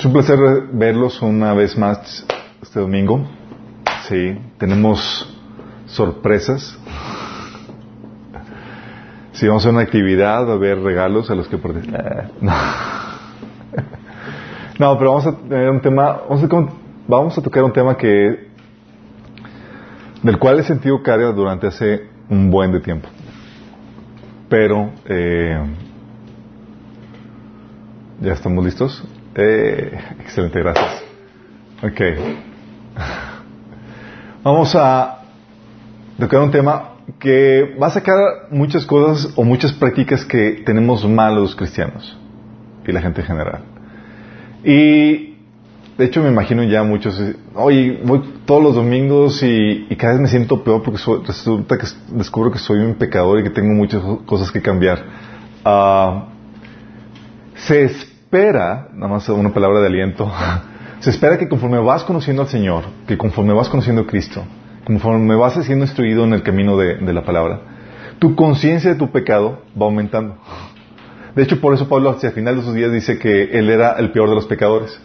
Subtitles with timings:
[0.00, 0.38] Es un placer
[0.72, 2.24] verlos una vez más
[2.62, 3.20] este domingo.
[4.08, 5.28] Sí, tenemos
[5.84, 6.78] sorpresas.
[9.32, 12.32] Sí, vamos a hacer una actividad, va a haber regalos a los que participan.
[12.40, 12.52] No.
[14.78, 16.72] no, pero vamos a tener un tema, vamos a,
[17.06, 18.48] vamos a tocar un tema que
[20.22, 23.06] del cual he sentido carga durante hace un buen de tiempo.
[24.48, 25.62] Pero eh,
[28.22, 29.06] ya estamos listos.
[29.42, 31.02] Eh, excelente, gracias.
[31.82, 32.00] Ok.
[34.42, 35.22] Vamos a
[36.18, 38.18] tocar un tema que va a sacar
[38.50, 42.18] muchas cosas o muchas prácticas que tenemos mal los cristianos
[42.86, 43.62] y la gente en general.
[44.62, 45.36] Y
[45.96, 47.18] de hecho me imagino ya muchos,
[47.54, 52.50] oye, voy todos los domingos y, cada vez me siento peor porque resulta que descubro
[52.50, 55.02] que soy un pecador y que tengo muchas cosas que cambiar.
[55.64, 56.24] Uh,
[57.54, 60.30] se espera, nada más una palabra de aliento,
[61.00, 64.44] se espera que conforme vas conociendo al Señor, que conforme vas conociendo a Cristo,
[64.84, 67.60] conforme vas siendo instruido en el camino de, la palabra,
[68.20, 70.36] tu conciencia de tu pecado va aumentando.
[71.34, 73.94] De hecho, por eso Pablo hacia el final de sus días dice que él era
[73.94, 75.00] el peor de los pecadores.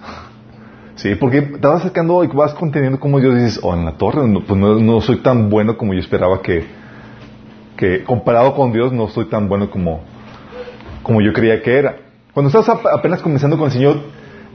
[0.93, 4.27] Sí, porque te vas acercando y vas conteniendo como Dios dices, oh, en la torre,
[4.27, 6.63] no, pues no, soy tan bueno como yo esperaba que,
[7.75, 10.01] que comparado con Dios no soy tan bueno como,
[11.01, 12.04] como yo creía que era.
[12.35, 13.97] Cuando estás apenas comenzando con el Señor,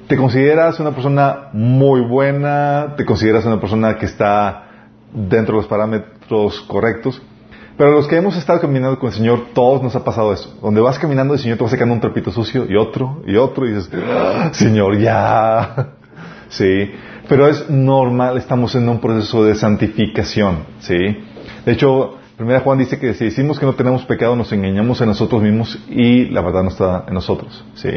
[0.07, 4.65] te consideras una persona muy buena, te consideras una persona que está
[5.15, 7.23] dentro de los parámetros correctos.
[7.79, 10.59] Pero los que hemos estado caminando con el Señor, todos nos ha pasado eso.
[10.61, 13.67] Donde vas caminando, el Señor te va sacando un trapito sucio y otro y otro
[13.67, 15.95] y dices, ah, Señor, ya.
[16.51, 16.91] Sí.
[17.31, 20.65] Pero es normal, estamos en un proceso de santificación.
[20.81, 20.99] Sí.
[21.65, 25.05] De hecho, Primera Juan dice que si decimos que no tenemos pecado, nos engañamos a
[25.05, 27.63] nosotros mismos y la verdad no está en nosotros.
[27.75, 27.91] ¿sí?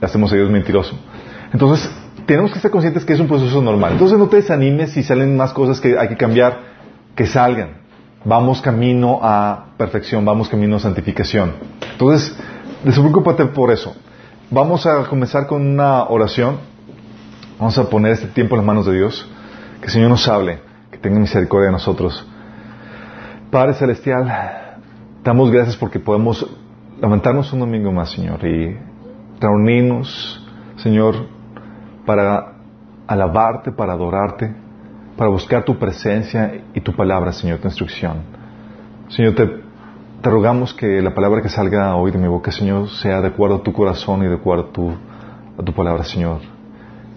[0.00, 0.98] Hacemos a Dios mentiroso.
[1.52, 1.90] Entonces,
[2.24, 3.92] tenemos que estar conscientes que es un proceso normal.
[3.92, 6.60] Entonces, no te desanimes si salen más cosas que hay que cambiar,
[7.14, 7.82] que salgan.
[8.24, 11.52] Vamos camino a perfección, vamos camino a santificación.
[11.92, 12.34] Entonces,
[12.84, 13.94] despreocúpate por eso.
[14.50, 16.56] Vamos a comenzar con una oración.
[17.58, 19.28] Vamos a poner este tiempo en las manos de Dios.
[19.80, 20.58] Que el Señor nos hable,
[20.90, 22.26] que tenga misericordia de nosotros.
[23.50, 24.30] Padre Celestial,
[25.24, 26.46] damos gracias porque podemos
[27.00, 28.76] levantarnos un domingo más, Señor, y
[29.40, 31.14] reunirnos, Señor,
[32.04, 32.52] para
[33.06, 34.54] alabarte, para adorarte,
[35.16, 38.18] para buscar tu presencia y tu palabra, Señor, tu instrucción.
[39.08, 39.48] Señor, te,
[40.22, 43.62] rogamos que la palabra que salga hoy de mi boca, Señor, sea de acuerdo a
[43.62, 46.40] tu corazón y de acuerdo a tu, a tu palabra, Señor.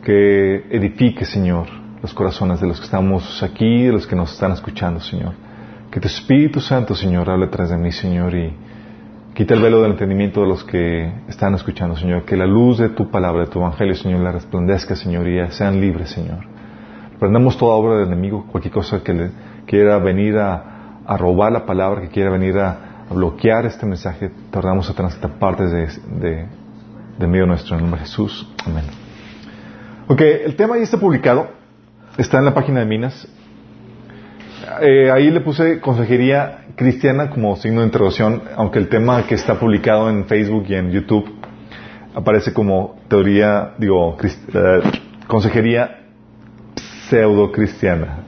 [0.02, 1.68] Que edifique, Señor,
[2.02, 5.51] los corazones de los que estamos aquí de los que nos están escuchando, Señor.
[5.92, 8.54] Que tu Espíritu Santo, Señor, hable tras de mí, Señor, y
[9.34, 12.24] quita el velo del entendimiento de los que están escuchando, Señor.
[12.24, 15.82] Que la luz de tu palabra, de tu evangelio, Señor, la resplandezca, Señor, y sean
[15.82, 16.46] libres, Señor.
[17.20, 19.32] Prendamos toda obra del enemigo, cualquier cosa que le
[19.66, 25.08] quiera venir a, robar la palabra, que quiera venir a, bloquear este mensaje, tardamos a
[25.08, 25.88] esta parte de,
[26.22, 26.46] de,
[27.20, 28.50] de medio nuestro, en nombre de Jesús.
[28.66, 28.86] Amén.
[30.08, 31.50] Ok, el tema ya está publicado,
[32.18, 33.28] está en la página de Minas.
[34.80, 39.60] Eh, ahí le puse consejería cristiana como signo de interrogación, aunque el tema que está
[39.60, 41.30] publicado en Facebook y en YouTube
[42.14, 44.82] aparece como teoría, digo, eh,
[45.28, 46.02] consejería
[47.10, 48.20] pseudo cristiana.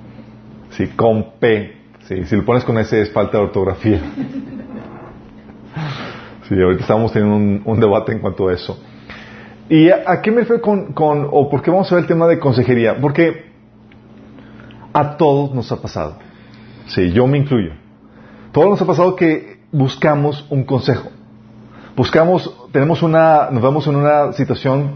[0.72, 1.78] Sí, con P.
[2.08, 4.02] Sí, si lo pones con S es falta de ortografía.
[6.50, 8.78] Sí, ahorita estamos teniendo un, debate en cuanto a eso.
[9.70, 12.28] ¿Y a, qué me refiero con, con, o por qué vamos a ver el tema
[12.28, 12.98] de consejería?
[13.00, 13.46] Porque
[14.92, 16.18] a todos nos ha pasado.
[16.88, 17.72] Sí, yo me incluyo.
[18.52, 21.10] Todos nos ha pasado que buscamos un consejo.
[21.96, 24.96] Buscamos, tenemos una, nos vamos en una situación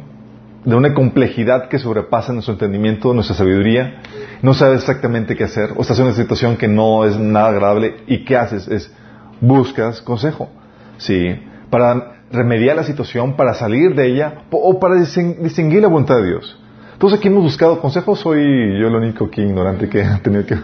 [0.66, 4.02] de una complejidad que sobrepasa nuestro entendimiento, nuestra sabiduría,
[4.42, 7.98] no sabes exactamente qué hacer, o estás en una situación que no es nada agradable,
[8.08, 8.68] y ¿qué haces?
[8.68, 8.94] Es,
[9.40, 10.50] buscas consejo,
[10.98, 11.40] ¿sí?
[11.70, 16.60] Para remediar la situación, para salir de ella, o para distinguir la voluntad de Dios.
[16.94, 18.42] Entonces aquí hemos buscado consejos, soy
[18.82, 20.56] yo el único aquí ignorante que ha tenido que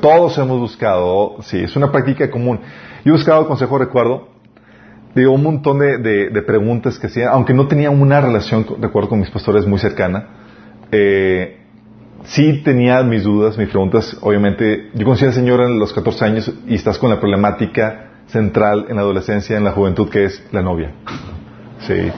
[0.00, 2.60] todos hemos buscado, sí, es una práctica común.
[3.04, 4.28] Yo he buscado consejo, recuerdo,
[5.14, 9.30] digo, un montón de, preguntas que hacía, aunque no tenía una relación, recuerdo, con mis
[9.30, 10.28] pastores muy cercana,
[10.90, 11.60] eh,
[12.24, 16.52] sí tenía mis dudas, mis preguntas, obviamente, yo conocí al Señor en los 14 años
[16.66, 20.62] y estás con la problemática central en la adolescencia, en la juventud, que es la
[20.62, 20.92] novia.
[21.80, 22.10] Sí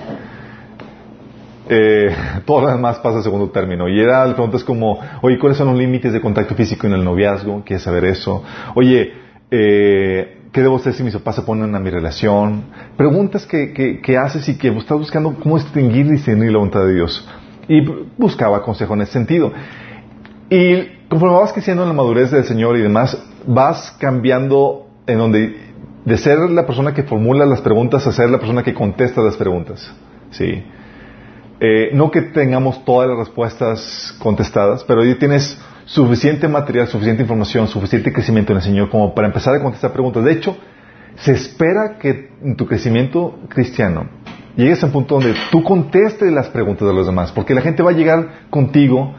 [1.68, 2.14] eh,
[2.44, 3.88] todo lo demás pasa a segundo término.
[3.88, 7.62] Y era preguntas como, oye, ¿cuáles son los límites de contacto físico en el noviazgo?
[7.64, 8.42] ¿Quieres saber eso?
[8.74, 9.12] Oye,
[9.50, 12.64] eh, ¿qué debo hacer si mis papás se ponen a mi relación?
[12.96, 16.94] Preguntas que, que, haces y que estás buscando cómo distinguir y discernir la voluntad de
[16.94, 17.28] Dios.
[17.68, 17.80] Y
[18.16, 19.52] buscaba consejo en ese sentido.
[20.48, 25.66] Y conforme vas creciendo en la madurez del Señor y demás, vas cambiando en donde
[26.04, 29.36] de ser la persona que formula las preguntas a ser la persona que contesta las
[29.36, 29.92] preguntas.
[30.30, 30.62] ¿Sí?
[31.58, 37.68] Eh, no que tengamos todas las respuestas contestadas, pero ya tienes suficiente material, suficiente información,
[37.68, 40.24] suficiente crecimiento en el Señor como para empezar a contestar preguntas.
[40.24, 40.56] De hecho,
[41.16, 44.06] se espera que en tu crecimiento cristiano
[44.56, 47.82] llegues a un punto donde tú contestes las preguntas de los demás, porque la gente
[47.82, 49.14] va a llegar contigo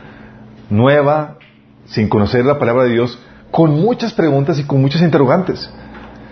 [0.69, 1.37] nueva,
[1.85, 3.19] sin conocer la palabra de Dios,
[3.49, 5.71] con muchas preguntas y con muchos interrogantes.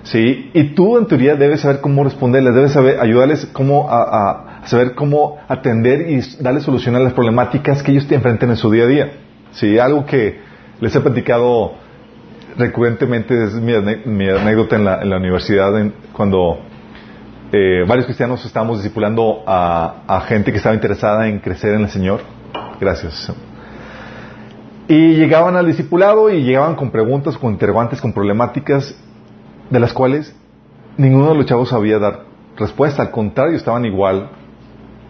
[0.04, 0.52] ¿Sí?
[0.54, 5.38] Y tú en teoría debes saber cómo responderles, debes saber ayudarles cómo a, saber cómo
[5.48, 9.12] atender y darles solución a las problemáticas que ellos te en su día a día.
[9.52, 9.78] ¿Sí?
[9.80, 10.40] Algo que
[10.82, 11.74] les he platicado
[12.58, 15.72] recurrentemente es mi, anécdota en la, universidad
[16.14, 16.60] cuando
[17.52, 21.90] eh, varios cristianos estábamos discipulando a, a gente que estaba interesada en crecer en el
[21.90, 22.22] Señor.
[22.80, 23.32] Gracias.
[24.88, 28.96] Y llegaban al discipulado y llegaban con preguntas, con interrogantes, con problemáticas
[29.70, 30.36] de las cuales
[30.98, 32.22] ninguno de los chavos sabía dar
[32.58, 33.02] respuesta.
[33.02, 34.30] Al contrario, estaban igual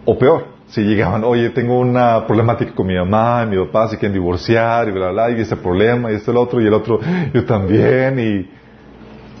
[0.06, 0.56] o peor.
[0.68, 4.88] Si llegaban, oye, tengo una problemática con mi mamá, y mi papá se quieren divorciar,
[4.88, 6.98] y bla, bla, y ese problema, y este el otro, y el otro,
[7.32, 8.18] yo también,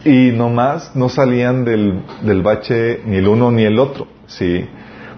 [0.04, 4.68] y, y nomás no salían del, del bache ni el uno ni el otro, ¿sí?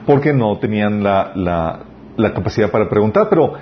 [0.06, 1.80] Porque no tenían la, la,
[2.16, 3.54] la capacidad para preguntar, pero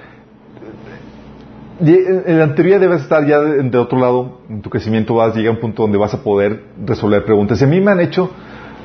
[1.81, 5.53] en la teoría debes estar ya de, otro lado, en tu crecimiento vas, llega a
[5.53, 7.61] un punto donde vas a poder resolver preguntas.
[7.61, 8.31] Y a mí me han hecho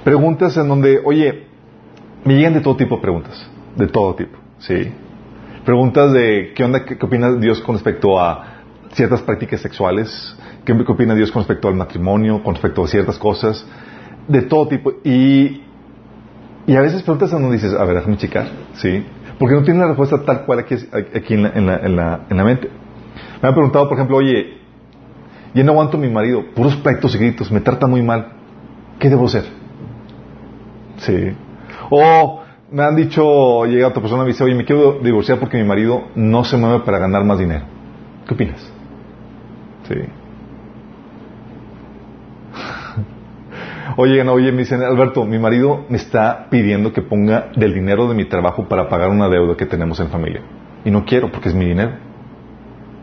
[0.03, 1.47] preguntas en donde, oye,
[2.23, 4.91] me llegan de todo tipo de preguntas, de todo tipo, ¿sí?
[5.65, 8.61] Preguntas de qué onda, qué, opina Dios con respecto a
[8.93, 10.35] ciertas prácticas sexuales,
[10.65, 13.65] qué, opina Dios con respecto al matrimonio, con respecto a ciertas cosas,
[14.27, 14.93] de todo tipo.
[15.03, 15.61] Y,
[16.67, 19.03] y a veces preguntas en donde dices, a ver, déjame checar, ¿sí?
[19.39, 22.19] Porque no tienes la respuesta tal cual aquí, aquí en, la, en, la, en, la,
[22.29, 22.69] en la mente.
[23.41, 24.57] Me han preguntado, por ejemplo, oye,
[25.53, 28.33] yo no aguanto a mi marido, puros pleitos y gritos, me trata muy mal.
[28.99, 29.45] ¿Qué debo hacer?
[30.97, 31.33] Sí.
[31.91, 32.41] O
[32.71, 35.65] me han dicho, llega otra persona y me dice, oye, me quiero divorciar porque mi
[35.65, 37.65] marido no se mueve para ganar más dinero.
[38.25, 38.71] ¿Qué opinas?
[39.89, 39.95] Sí.
[43.97, 48.07] Oye, no, oye, me dicen, Alberto, mi marido me está pidiendo que ponga del dinero
[48.07, 50.41] de mi trabajo para pagar una deuda que tenemos en familia.
[50.85, 51.91] Y no quiero porque es mi dinero.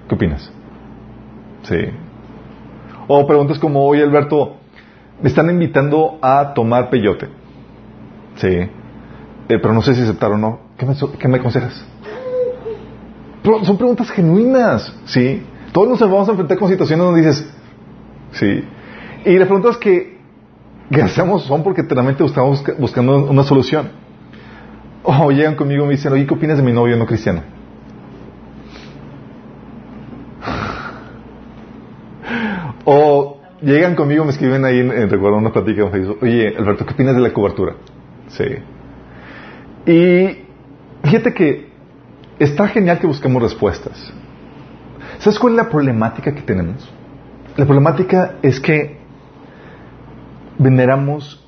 [0.09, 0.51] ¿Qué opinas?
[1.65, 1.91] Sí.
[3.07, 4.57] O preguntas como, oye Alberto,
[5.21, 7.29] me están invitando a tomar peyote.
[8.37, 8.71] Sí.
[9.49, 10.61] Eh, pero no sé si aceptar o no.
[10.77, 11.85] ¿Qué me, qué me aconsejas?
[13.63, 14.93] son preguntas genuinas.
[15.07, 15.43] Sí.
[15.73, 17.51] Todos nos vamos a enfrentar con situaciones donde dices,
[18.33, 18.65] sí.
[19.25, 20.19] Y las preguntas que,
[20.91, 23.91] que hacemos son porque realmente estamos buscando una solución.
[25.03, 27.43] O llegan conmigo y me dicen, oye, ¿qué opinas de mi novio no cristiano?
[32.85, 37.15] O llegan conmigo, me escriben ahí, recuerdo una plática en Facebook, oye, Alberto, ¿qué opinas
[37.15, 37.75] de la cobertura?
[38.29, 38.45] Sí.
[39.87, 40.45] Y
[41.03, 41.69] fíjate que
[42.39, 44.13] está genial que busquemos respuestas.
[45.19, 46.89] ¿Sabes cuál es la problemática que tenemos?
[47.57, 48.99] La problemática es que
[50.59, 51.45] veneramos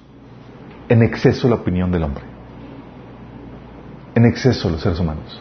[0.89, 2.25] en exceso la opinión del hombre.
[4.15, 5.41] En exceso los seres humanos.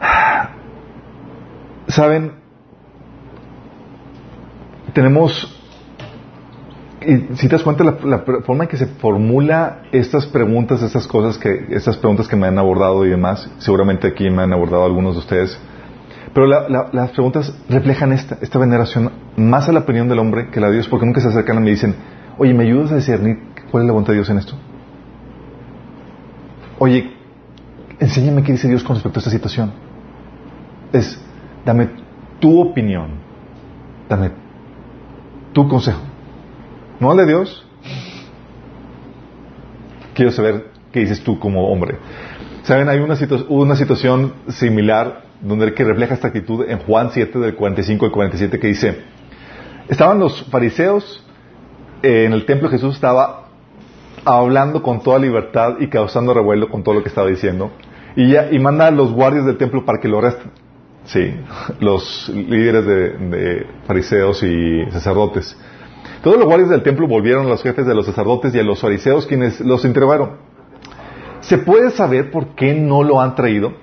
[1.88, 2.42] ¿Saben?
[4.92, 5.61] tenemos,
[7.06, 11.38] y si te das cuenta, la, forma en que se formula estas preguntas, estas cosas
[11.38, 15.14] que, estas preguntas que me han abordado y demás, seguramente aquí me han abordado algunos
[15.14, 15.58] de ustedes,
[16.34, 20.68] pero las preguntas reflejan esta, esta veneración más a la opinión del hombre que la
[20.68, 21.94] de Dios, porque nunca se acercan y me dicen,
[22.38, 23.38] oye, ¿me ayudas a discernir
[23.70, 24.54] cuál es la voluntad de Dios en esto?
[26.78, 27.12] Oye,
[28.00, 29.72] enséñame qué dice Dios con respecto a esta situación.
[30.92, 31.20] Es,
[31.64, 31.90] dame
[32.40, 33.10] tu opinión,
[34.08, 34.30] dame
[35.52, 36.11] tu consejo.
[37.02, 37.66] No al de Dios.
[40.14, 41.96] Quiero saber qué dices tú como hombre.
[42.62, 43.16] Saben, hay una,
[43.48, 48.60] una situación similar donde que refleja esta actitud en Juan 7 del 45 al 47
[48.60, 49.02] que dice,
[49.88, 51.26] estaban los fariseos
[52.02, 53.48] en el templo, Jesús estaba
[54.24, 57.72] hablando con toda libertad y causando revuelo con todo lo que estaba diciendo
[58.14, 60.52] y, ya, y manda a los guardias del templo para que lo arresten.
[61.06, 61.34] Sí,
[61.80, 65.58] los líderes de, fariseos y sacerdotes.
[66.22, 68.80] Todos los guardias del templo volvieron a los jefes de los sacerdotes y a los
[68.80, 70.36] fariseos quienes los interrogaron.
[71.40, 73.72] ¿Se puede saber por qué no lo han traído?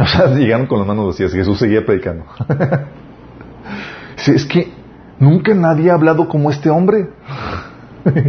[0.00, 2.24] O sea, llegaron con las manos vacías Jesús seguía predicando.
[4.14, 4.72] sí, es que
[5.18, 7.08] nunca nadie ha hablado como este hombre.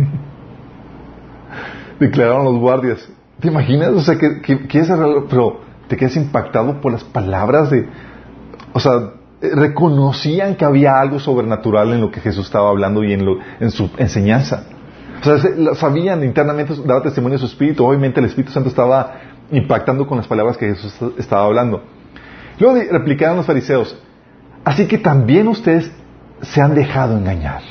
[2.00, 3.08] Declararon los guardias.
[3.40, 3.90] ¿Te imaginas?
[3.90, 4.42] O sea, que,
[5.30, 7.88] pero te quedas impactado por las palabras de...
[8.74, 9.12] O sea,
[9.42, 13.72] reconocían que había algo sobrenatural en lo que Jesús estaba hablando y en, lo, en
[13.72, 14.66] su enseñanza.
[15.22, 17.86] O sea, sabían internamente, daba testimonio de su espíritu.
[17.86, 19.16] Obviamente el Espíritu Santo estaba
[19.52, 21.84] impactando con las palabras que Jesús estaba hablando.
[22.60, 23.98] Luego replicaron los fariseos,
[24.64, 25.92] así que también ustedes
[26.42, 27.62] se han dejado engañar.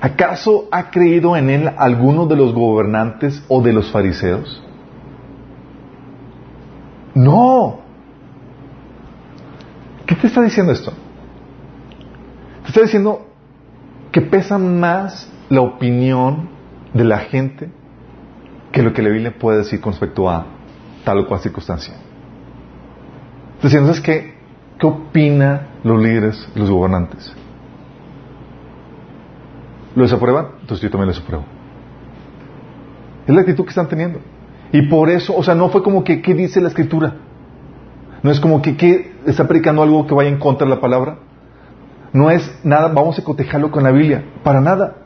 [0.00, 4.62] ¿Acaso ha creído en él alguno de los gobernantes o de los fariseos?
[7.14, 7.83] No.
[10.06, 10.92] ¿Qué te está diciendo esto?
[12.62, 13.26] Te está diciendo
[14.12, 16.48] que pesa más la opinión
[16.92, 17.70] de la gente
[18.72, 20.46] que lo que la Biblia puede decir con respecto a
[21.04, 21.94] tal o cual circunstancia.
[23.62, 24.34] Diciendo, ¿sabes qué?
[24.78, 27.32] ¿Qué opinan los líderes, los gobernantes?
[29.94, 30.46] ¿Lo desaprueban?
[30.60, 31.44] Entonces yo también lo desapruebo.
[33.26, 34.20] Es la actitud que están teniendo.
[34.72, 37.14] Y por eso, o sea, no fue como que, ¿qué dice la escritura?
[38.24, 41.18] No es como que, ¿qué está predicando algo que vaya en contra de la palabra?
[42.14, 44.24] No es nada, vamos a cotejarlo con la Biblia.
[44.42, 44.96] Para nada.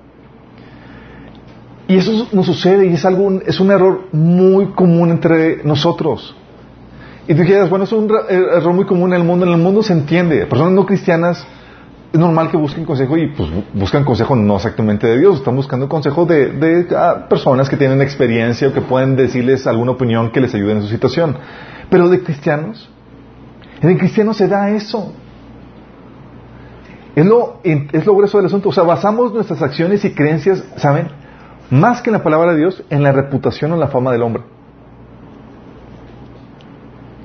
[1.89, 6.37] Y eso nos sucede y es algo, es un error muy común entre nosotros.
[7.27, 9.47] Y tú dijeras, bueno, es un error muy común en el mundo.
[9.47, 10.47] En el mundo se entiende.
[10.47, 11.45] Personas no cristianas
[12.13, 15.89] es normal que busquen consejo y pues buscan consejo no exactamente de Dios, están buscando
[15.89, 20.41] consejo de, de ah, personas que tienen experiencia o que pueden decirles alguna opinión que
[20.41, 21.37] les ayude en su situación.
[21.91, 22.89] Pero de cristianos,
[23.81, 25.13] en el cristiano se da eso.
[27.15, 28.69] Es lo, es lo grueso del asunto.
[28.69, 31.09] O sea, basamos nuestras acciones y creencias, ¿saben?
[31.71, 34.43] Más que en la palabra de Dios, en la reputación o la fama del hombre.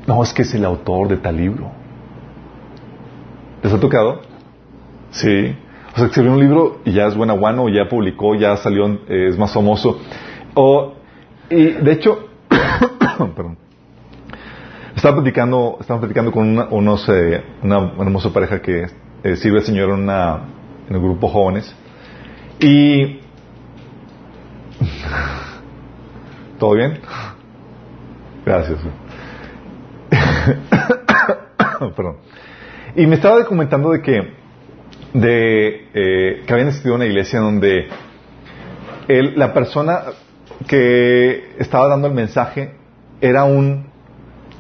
[0.08, 1.72] No, es que es el autor de tal libro.
[3.62, 4.22] ¿Les ha tocado?
[5.12, 5.56] Sí.
[5.94, 9.28] O sea, escribió un libro y ya es buena guano, ya publicó, ya salió, eh,
[9.30, 10.00] es más famoso.
[10.56, 10.94] O,
[11.50, 12.30] y de hecho,
[13.36, 13.63] perdón.
[14.96, 18.86] Estaba platicando, estaba platicando con una, unos, eh, una, hermosa pareja que
[19.24, 20.42] eh, sirve al Señor en, una,
[20.88, 21.76] en el grupo jóvenes.
[22.60, 23.20] Y...
[26.60, 27.00] ¿Todo bien?
[28.46, 28.80] Gracias.
[31.96, 32.18] Perdón.
[32.96, 34.44] Y me estaba comentando de que
[35.14, 37.88] de eh, que habían asistido a una iglesia donde
[39.08, 40.02] la persona
[40.68, 42.76] que estaba dando el mensaje
[43.22, 43.93] era un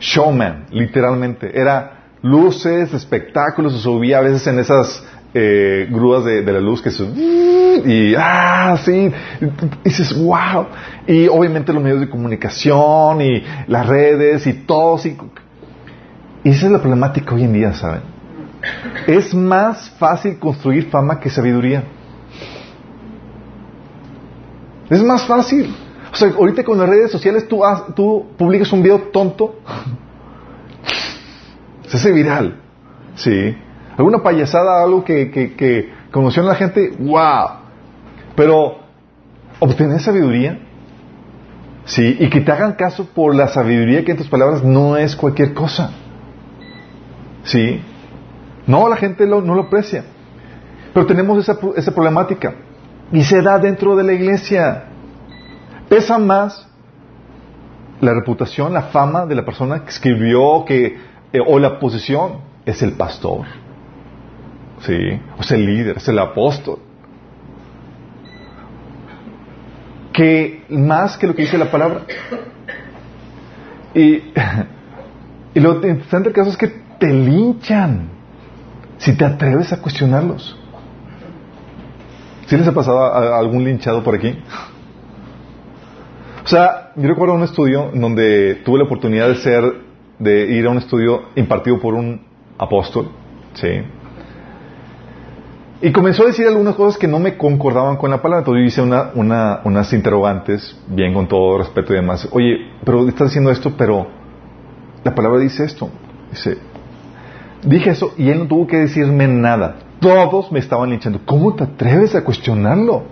[0.03, 1.49] showman, literalmente.
[1.57, 6.91] Era luces, espectáculos, se subía a veces en esas eh, grúas de, la luz que
[6.91, 7.03] se...
[7.03, 9.45] Y, ah, sí, y
[9.83, 10.67] dices, wow.
[11.07, 14.99] Y obviamente los medios de comunicación y las redes y todo.
[16.43, 18.01] y esa es la problemática hoy en día, ¿saben?
[19.07, 21.83] Es más fácil construir fama que sabiduría.
[24.89, 25.73] Es más fácil.
[26.13, 27.61] O sea, ahorita con las redes sociales tú,
[27.95, 29.55] tú publicas un video tonto,
[31.87, 32.61] se hace viral.
[33.15, 33.57] Sí.
[33.97, 37.47] Alguna payasada, algo que, que, que conmociona a la gente, wow.
[38.35, 38.77] Pero
[39.57, 40.59] obtener sabiduría,
[41.85, 45.15] sí, y que te hagan caso por la sabiduría que en tus palabras no es
[45.15, 45.91] cualquier cosa.
[47.43, 47.81] Sí.
[48.67, 50.05] No, la gente no lo aprecia.
[50.93, 51.39] Pero tenemos
[51.75, 52.53] esa problemática.
[53.11, 54.85] Y se da dentro de la iglesia.
[55.89, 56.67] Pesa más
[58.01, 60.97] la reputación, la fama de la persona que escribió que,
[61.31, 63.45] eh, o la posición es el pastor.
[64.81, 65.21] ¿Sí?
[65.37, 66.79] O es el líder, es el apóstol.
[70.11, 72.01] Que más que lo que dice la palabra.
[73.95, 74.21] Y,
[75.55, 76.67] y lo interesante caso es que
[76.99, 78.09] te linchan
[78.97, 80.57] si te atreves a cuestionarlos.
[82.47, 84.37] ¿Sí les ha pasado algún linchado por aquí?
[86.43, 89.63] O sea, yo recuerdo un estudio donde tuve la oportunidad de ser,
[90.19, 92.21] de ir a un estudio impartido por un
[92.57, 93.09] apóstol,
[93.53, 93.67] ¿sí?
[95.81, 98.39] Y comenzó a decir algunas cosas que no me concordaban con la palabra.
[98.39, 102.27] Entonces yo hice una, una, unas interrogantes, bien con todo respeto y demás.
[102.31, 104.07] Oye, pero estás diciendo esto, pero
[105.03, 105.89] la palabra dice esto.
[106.31, 106.57] Dice,
[107.65, 109.75] Dije eso y él no tuvo que decirme nada.
[109.99, 111.21] Todos me estaban linchando.
[111.25, 113.03] ¿Cómo te atreves a cuestionarlo?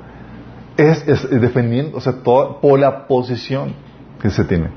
[0.90, 3.74] Es, defendiendo, o sea, por la posición
[4.22, 4.70] que se tiene.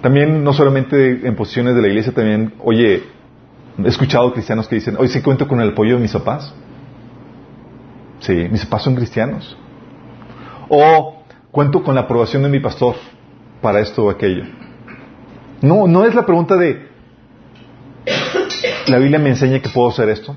[0.00, 3.04] También, no solamente en posiciones de la iglesia, también, oye,
[3.78, 6.54] he escuchado cristianos que dicen, oye, ¿sí cuento con el apoyo de mis papás?
[8.20, 9.56] Sí, mis papás son cristianos.
[10.68, 12.96] O cuento con la aprobación de mi pastor
[13.60, 14.44] para esto o aquello.
[15.60, 16.88] No, no es la pregunta de,
[18.86, 20.34] ¿la Biblia me enseña que puedo hacer esto?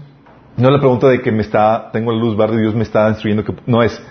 [0.55, 2.83] No es la pregunta de que me está, tengo la luz verde y Dios me
[2.83, 4.01] está instruyendo que no es,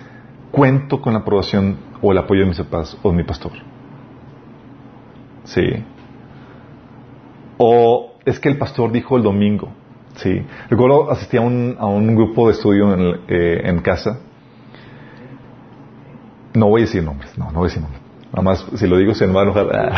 [0.51, 3.53] cuento con la aprobación o el apoyo de mis papás o de mi pastor.
[5.45, 5.83] Sí.
[7.57, 9.69] O es que el pastor dijo el domingo.
[10.15, 10.45] Sí.
[10.69, 14.19] Recuerdo asistí a un, a un grupo de estudio en, eh, en casa.
[16.53, 18.01] No voy a decir nombres, no, no voy a decir nombres.
[18.31, 19.93] Nada más, si lo digo, se me va a enojar.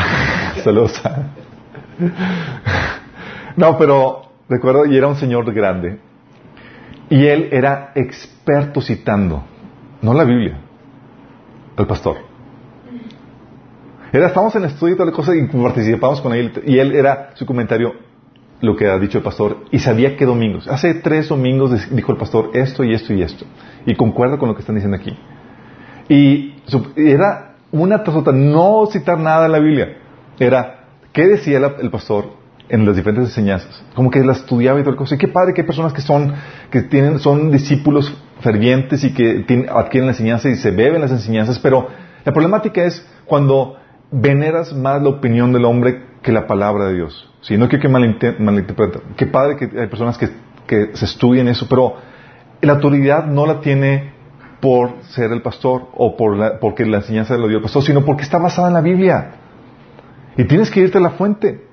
[0.64, 1.02] Saludos.
[3.56, 6.00] no, pero recuerdo, y era un señor grande.
[7.10, 9.44] Y él era experto citando,
[10.02, 10.60] no la Biblia,
[11.78, 12.18] el pastor.
[14.12, 16.52] Era, estábamos en estudio y toda la cosa y participamos con él.
[16.66, 17.94] Y él era su comentario,
[18.62, 19.66] lo que ha dicho el pastor.
[19.72, 20.68] Y sabía qué domingos.
[20.68, 23.46] Hace tres domingos dijo el pastor esto y esto y esto.
[23.86, 25.18] Y concuerdo con lo que están diciendo aquí.
[26.08, 26.54] Y
[26.96, 29.98] era una tras no citar nada en la Biblia.
[30.40, 32.35] Era, ¿qué decía el pastor
[32.70, 33.84] en las diferentes enseñanzas?
[33.94, 35.16] Como que la estudiaba y toda la cosa.
[35.16, 36.34] Y qué padre que hay personas que son,
[36.70, 41.60] que tienen, son discípulos fervientes y que adquieren la enseñanza y se beben las enseñanzas,
[41.60, 41.88] pero
[42.24, 43.78] la problemática es cuando
[44.12, 47.30] veneras más la opinión del hombre que la palabra de Dios.
[47.42, 49.02] Si no quiero que malinterpreten.
[49.16, 50.30] Qué padre que hay personas que,
[50.66, 51.96] que se estudien eso, pero
[52.62, 54.14] la autoridad no la tiene
[54.60, 58.04] por ser el pastor o por la, porque la enseñanza lo dio el pastor, sino
[58.04, 59.36] porque está basada en la Biblia.
[60.38, 61.68] Y tienes que irte a la fuente.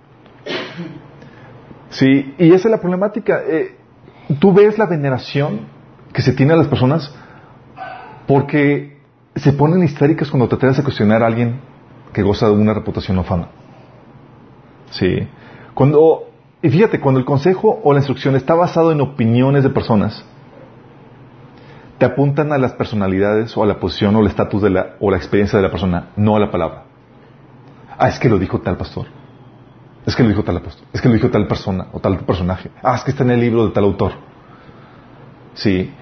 [1.93, 3.43] Sí, y esa es la problemática.
[3.47, 3.77] Eh,
[4.41, 5.61] tú ves la veneración
[6.13, 7.15] que se tiene a las personas
[8.27, 8.99] porque
[9.37, 11.61] se ponen histéricas cuando te atreves a cuestionar a alguien
[12.13, 13.49] que goza de una reputación o fama.
[14.91, 15.29] Sí.
[15.75, 16.31] Cuando,
[16.63, 20.25] y fíjate, cuando el consejo o la instrucción está basado en opiniones de personas,
[21.99, 24.63] te apuntan a las personalidades o a la posición o el estatus
[25.01, 26.85] o la experiencia de la persona, no a la palabra.
[27.99, 29.07] Ah, es que lo dijo tal pastor.
[30.07, 30.87] Es que lo dijo tal apóstol.
[30.93, 32.71] Es que lo dijo tal persona o tal personaje.
[32.83, 34.13] Ah, es que está en el libro de tal autor.
[35.55, 35.93] Sí.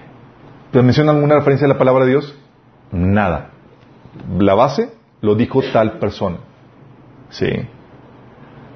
[0.70, 2.34] ¿Te menciona alguna referencia a la palabra de Dios?
[2.92, 3.50] Nada.
[4.38, 6.38] La base lo dijo tal persona.
[7.28, 7.50] Sí.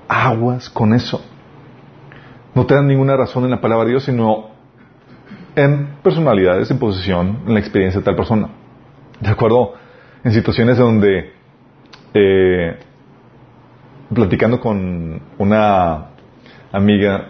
[0.08, 1.24] Aguas con eso.
[2.54, 4.50] No te dan ninguna razón en la palabra de Dios, sino
[5.56, 8.48] en personalidades, en posición, en la experiencia de tal persona.
[9.20, 9.74] De acuerdo,
[10.22, 11.32] en situaciones donde,
[12.12, 12.78] eh,
[14.12, 16.10] platicando con una
[16.72, 17.28] amiga,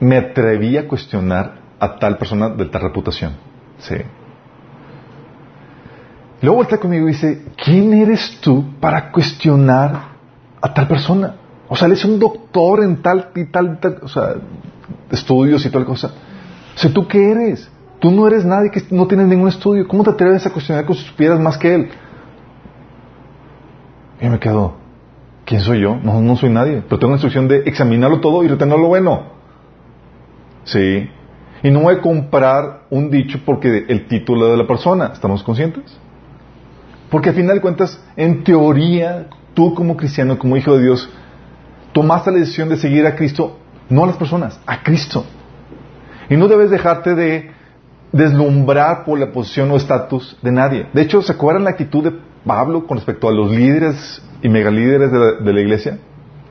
[0.00, 3.32] me atreví a cuestionar a tal persona de tal reputación.
[3.78, 3.96] Sí.
[6.40, 10.12] Luego voltea conmigo y dice, ¿quién eres tú para cuestionar
[10.60, 11.36] a tal persona?
[11.68, 14.34] O sea, él es un doctor en tal y tal, o sea,
[15.10, 16.08] estudios y tal cosa.
[16.74, 17.70] O sea, ¿tú qué eres?
[18.00, 19.86] Tú no eres nadie que no tienes ningún estudio.
[19.86, 21.90] ¿Cómo te atreves a cuestionar con sus piedras más que él?
[24.20, 24.74] Y me quedo,
[25.52, 25.98] ¿quién soy yo?
[26.02, 26.82] No, no soy nadie.
[26.88, 29.24] Pero tengo la instrucción de examinarlo todo y retener lo bueno.
[30.64, 31.10] Sí.
[31.62, 35.10] Y no voy a comprar un dicho porque el título de la persona.
[35.12, 35.84] ¿Estamos conscientes?
[37.10, 41.10] Porque al final de cuentas, en teoría, tú como cristiano, como hijo de Dios,
[41.92, 43.58] tomaste la decisión de seguir a Cristo,
[43.90, 45.26] no a las personas, a Cristo.
[46.30, 47.50] Y no debes dejarte de
[48.10, 50.86] deslumbrar por la posición o estatus de nadie.
[50.94, 52.14] De hecho, ¿se acuerdan la actitud de
[52.46, 55.98] Pablo con respecto a los líderes y megalíderes de la, de la iglesia?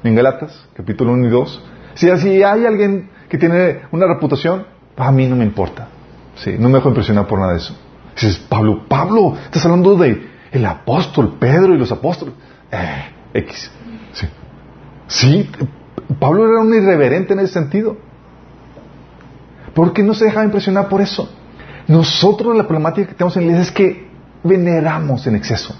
[0.03, 1.63] En Galatas, capítulo 1 y 2.
[1.93, 4.65] Si así hay alguien que tiene una reputación,
[4.97, 5.87] a mí no me importa.
[6.35, 7.77] Sí, no me dejo impresionar por nada de eso.
[8.15, 12.33] Dices, Pablo, Pablo, estás hablando de el apóstol Pedro y los apóstoles.
[12.71, 13.71] Eh, X.
[14.13, 14.27] Sí.
[15.07, 15.49] sí,
[16.19, 17.97] Pablo era un irreverente en ese sentido.
[19.73, 21.29] ¿Por qué no se deja impresionar por eso?
[21.87, 24.07] Nosotros la problemática que tenemos en la iglesia es que
[24.43, 25.75] veneramos en exceso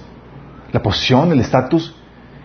[0.72, 1.96] la posición, el estatus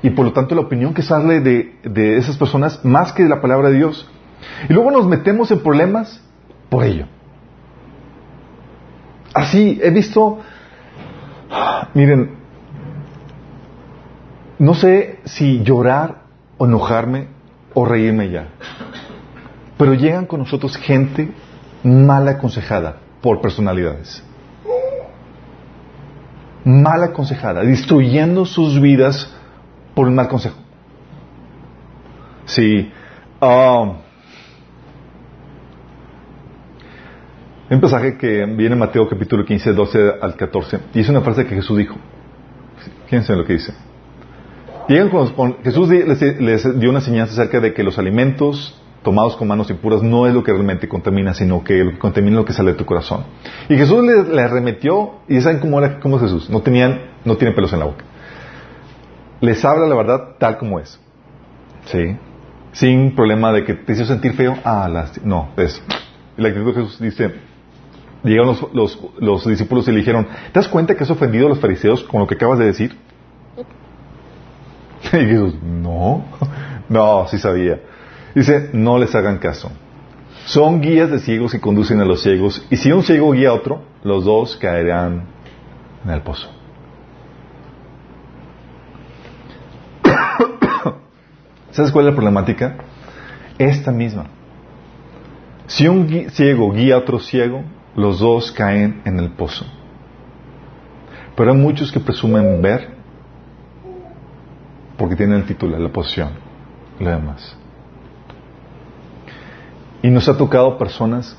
[0.06, 3.28] y por lo tanto la opinión que sale de, de esas personas más que de
[3.28, 4.08] la palabra de Dios.
[4.68, 6.22] Y luego nos metemos en problemas
[6.68, 7.06] por ello.
[9.34, 10.38] Así, he visto,
[11.92, 12.36] miren,
[14.60, 16.22] no sé si llorar
[16.56, 17.26] o enojarme
[17.74, 18.46] o reírme ya.
[19.76, 21.32] Pero llegan con nosotros gente
[21.82, 24.22] mal aconsejada por personalidades.
[26.64, 29.35] Mal aconsejada, destruyendo sus vidas
[29.96, 30.56] por un mal consejo.
[32.44, 32.92] Sí.
[33.40, 33.94] Um,
[37.70, 41.46] un pasaje que viene en Mateo capítulo 15, 12 al 14, y es una frase
[41.46, 41.96] que Jesús dijo.
[43.06, 43.72] Fíjense lo que dice.
[45.10, 50.02] Con, Jesús les, dio una enseñanza acerca de que los alimentos tomados con manos impuras
[50.02, 52.72] no es lo que realmente contamina, sino que lo que contamina es lo que sale
[52.72, 53.24] de tu corazón.
[53.68, 56.50] Y Jesús les, les remetió, y ¿saben cómo era es Jesús?
[56.50, 58.04] No tenían, no tienen pelos en la boca.
[59.40, 61.00] Les habla la verdad tal como es.
[61.86, 62.16] ¿Sí?
[62.72, 64.56] Sin problema de que te hizo sentir feo.
[64.64, 64.88] Ah,
[65.24, 65.82] no, es
[66.36, 67.34] la actitud de Jesús dice,
[68.22, 71.48] llegaron los, los, los discípulos y le dijeron, ¿te das cuenta que has ofendido a
[71.50, 72.96] los fariseos con lo que acabas de decir?
[75.12, 76.24] Y Jesús, no,
[76.88, 77.80] no, sí sabía.
[78.34, 79.70] Dice, no les hagan caso.
[80.46, 83.54] Son guías de ciegos que conducen a los ciegos, y si un ciego guía a
[83.54, 85.26] otro, los dos caerán
[86.04, 86.55] en el pozo.
[91.76, 92.78] ¿Sabes cuál es la problemática?
[93.58, 94.24] Esta misma.
[95.66, 99.66] Si un ciego guía a otro ciego, los dos caen en el pozo.
[101.36, 102.96] Pero hay muchos que presumen ver
[104.96, 106.30] porque tienen el título, la posición
[106.98, 107.54] lo demás.
[110.00, 111.36] Y nos ha tocado personas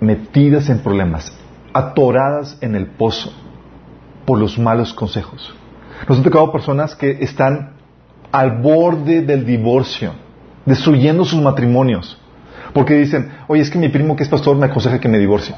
[0.00, 1.32] metidas en problemas,
[1.72, 3.32] atoradas en el pozo
[4.24, 5.54] por los malos consejos.
[6.08, 7.75] Nos ha tocado personas que están
[8.32, 10.12] al borde del divorcio,
[10.64, 12.18] destruyendo sus matrimonios,
[12.72, 15.54] porque dicen, oye, es que mi primo que es pastor me aconseja que me divorcie.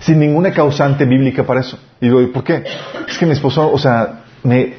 [0.00, 1.78] Sin ninguna causante bíblica para eso.
[2.00, 2.64] Y digo, ¿por qué?
[3.08, 4.74] Es que mi esposo, o sea, me,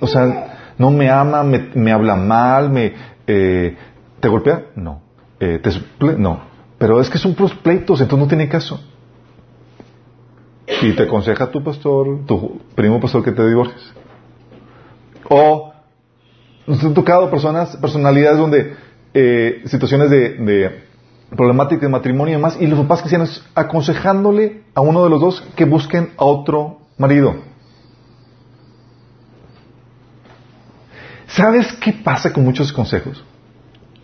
[0.00, 2.92] o sea, no me ama, me, habla mal, me,
[3.26, 3.76] eh,
[4.20, 4.64] ¿te golpea?
[4.74, 5.00] No.
[5.38, 5.70] Eh, ¿te
[6.18, 6.40] No.
[6.78, 8.80] Pero es que son puros pleitos, entonces no tiene caso.
[10.82, 13.92] Y te aconseja tu pastor, tu primo pastor que te divorcies.
[15.28, 15.71] O
[16.66, 18.74] nos han tocado personas, personalidades donde
[19.14, 20.82] eh, situaciones de, de
[21.36, 25.44] problemática de matrimonio y demás, y los papás cristianos aconsejándole a uno de los dos
[25.56, 27.34] que busquen a otro marido.
[31.26, 33.24] ¿Sabes qué pasa con muchos consejos?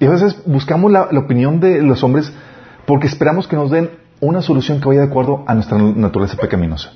[0.01, 2.33] Y a veces buscamos la, opinión de los hombres
[2.87, 3.91] porque esperamos que nos den
[4.21, 6.93] una solución que vaya de acuerdo a nuestra naturaleza pecaminosa.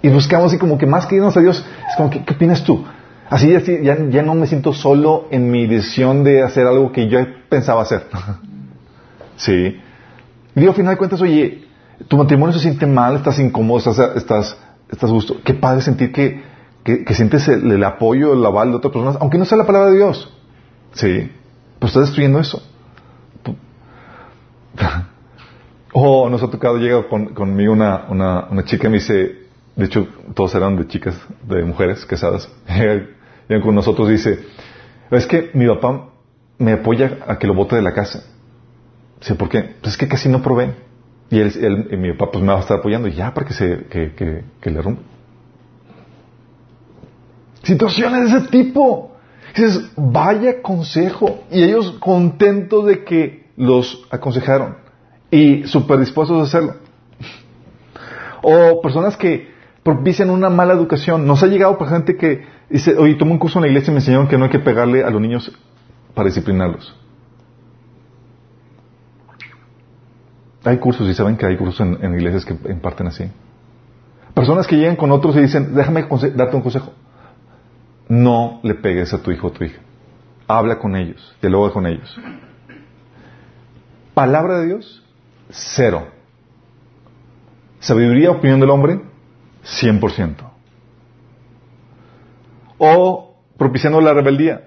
[0.00, 2.62] Y buscamos así como que más que irnos a Dios, es como, ¿qué, qué opinas
[2.62, 2.84] tú?
[3.32, 3.50] Así,
[3.82, 7.18] ya, ya, no me siento solo en mi decisión de hacer algo que yo
[7.48, 8.06] pensaba hacer.
[9.36, 9.80] sí.
[10.54, 11.64] Digo, al final de cuentas, oye,
[12.08, 14.58] tu matrimonio se siente mal, estás incómodo, estás,
[14.90, 15.36] estás, gusto.
[15.42, 16.42] Qué padre sentir que,
[16.84, 19.96] que, sientes el, apoyo, el aval de otras personas, aunque no sea la palabra de
[19.96, 20.30] Dios.
[20.92, 21.32] Sí.
[21.78, 22.62] Pues estás destruyendo eso.
[25.94, 30.06] oh, nos ha tocado, llega conmigo una, una, una chica y me dice, de hecho,
[30.34, 31.18] todos eran de chicas,
[31.48, 32.46] de mujeres casadas.
[33.62, 34.40] con nosotros dice,
[35.10, 36.08] es que mi papá
[36.58, 38.24] me apoya a que lo bote de la casa.
[39.20, 39.76] Dice, ¿por qué?
[39.80, 40.72] Pues es que casi no provee.
[41.30, 44.42] Y, él, mi papá pues me va a estar apoyando ya para que, se, que,
[44.60, 45.02] que, le rompa.
[47.62, 49.12] Situaciones de ese tipo.
[49.54, 51.44] Dices, vaya consejo.
[51.50, 54.76] Y ellos contentos de que los aconsejaron
[55.30, 56.76] y súper dispuestos a hacerlo.
[58.42, 59.52] O personas que
[59.82, 61.26] propician una mala educación.
[61.26, 63.94] Nos ha llegado por gente que dice, oye, tomé un curso en la iglesia y
[63.94, 65.52] me enseñaron que no hay que pegarle a los niños
[66.14, 66.96] para disciplinarlos.
[70.64, 73.24] Hay cursos, y saben que hay cursos en, iglesias que imparten así.
[74.32, 76.92] Personas que llegan con otros y dicen, déjame darte un consejo.
[78.08, 79.80] No le pegues a tu hijo o tu hija.
[80.46, 82.16] Habla con ellos, dialoga con ellos.
[84.14, 85.02] Palabra de Dios,
[85.50, 86.06] cero.
[87.80, 89.00] Sabiduría, opinión del hombre,
[89.64, 90.51] 100%.
[92.84, 94.62] O propiciando la rebeldía.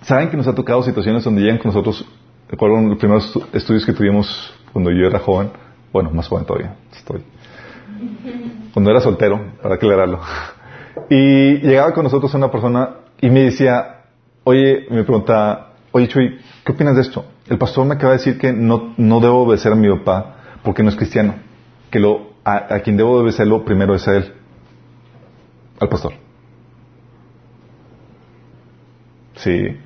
[0.00, 2.06] ¿Saben que nos ha tocado situaciones donde llegan con nosotros,
[2.48, 5.50] recuerdo los primeros estudios que tuvimos cuando yo era joven,
[5.92, 7.22] bueno, más joven todavía, estoy.
[8.72, 10.20] Cuando era soltero, para aclararlo.
[11.10, 14.04] Y llegaba con nosotros una persona y me decía,
[14.44, 17.26] oye, me preguntaba, oye Chuy, ¿qué opinas de esto?
[17.46, 20.82] El pastor me acaba de decir que no, no debo obedecer a mi papá porque
[20.82, 21.34] no es cristiano,
[21.90, 22.00] que
[22.42, 24.32] a, quien debo obedecerlo primero es a él,
[25.78, 26.23] al pastor.
[29.36, 29.76] Sí.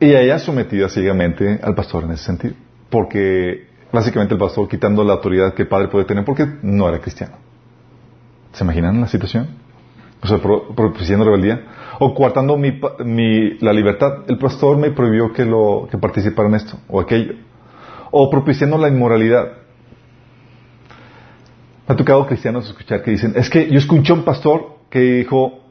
[0.00, 2.54] Y ella sometida ciegamente al pastor en ese sentido.
[2.90, 7.00] Porque básicamente el pastor quitando la autoridad que el padre puede tener porque no era
[7.00, 7.36] cristiano.
[8.52, 9.48] ¿Se imaginan la situación?
[10.22, 11.62] O sea, propiciando rebeldía.
[11.98, 14.24] O coartando mi, mi, la libertad.
[14.28, 17.34] El pastor me prohibió que, lo, que participara en esto o aquello.
[18.10, 19.52] O propiciando la inmoralidad.
[21.88, 25.00] Me ha tocado cristianos escuchar que dicen, es que yo escuché a un pastor que
[25.00, 25.61] dijo,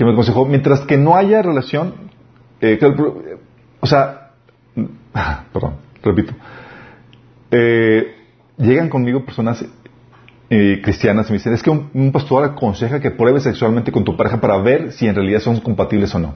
[0.00, 1.92] que me aconsejó, mientras que no haya relación,
[2.62, 2.80] eh,
[3.80, 4.30] o sea,
[5.52, 6.32] perdón, repito,
[7.50, 8.14] eh,
[8.56, 9.62] llegan conmigo personas
[10.48, 14.16] eh, cristianas y me dicen, es que un, pastor aconseja que pruebes sexualmente con tu
[14.16, 16.34] pareja para ver si en realidad son compatibles o no.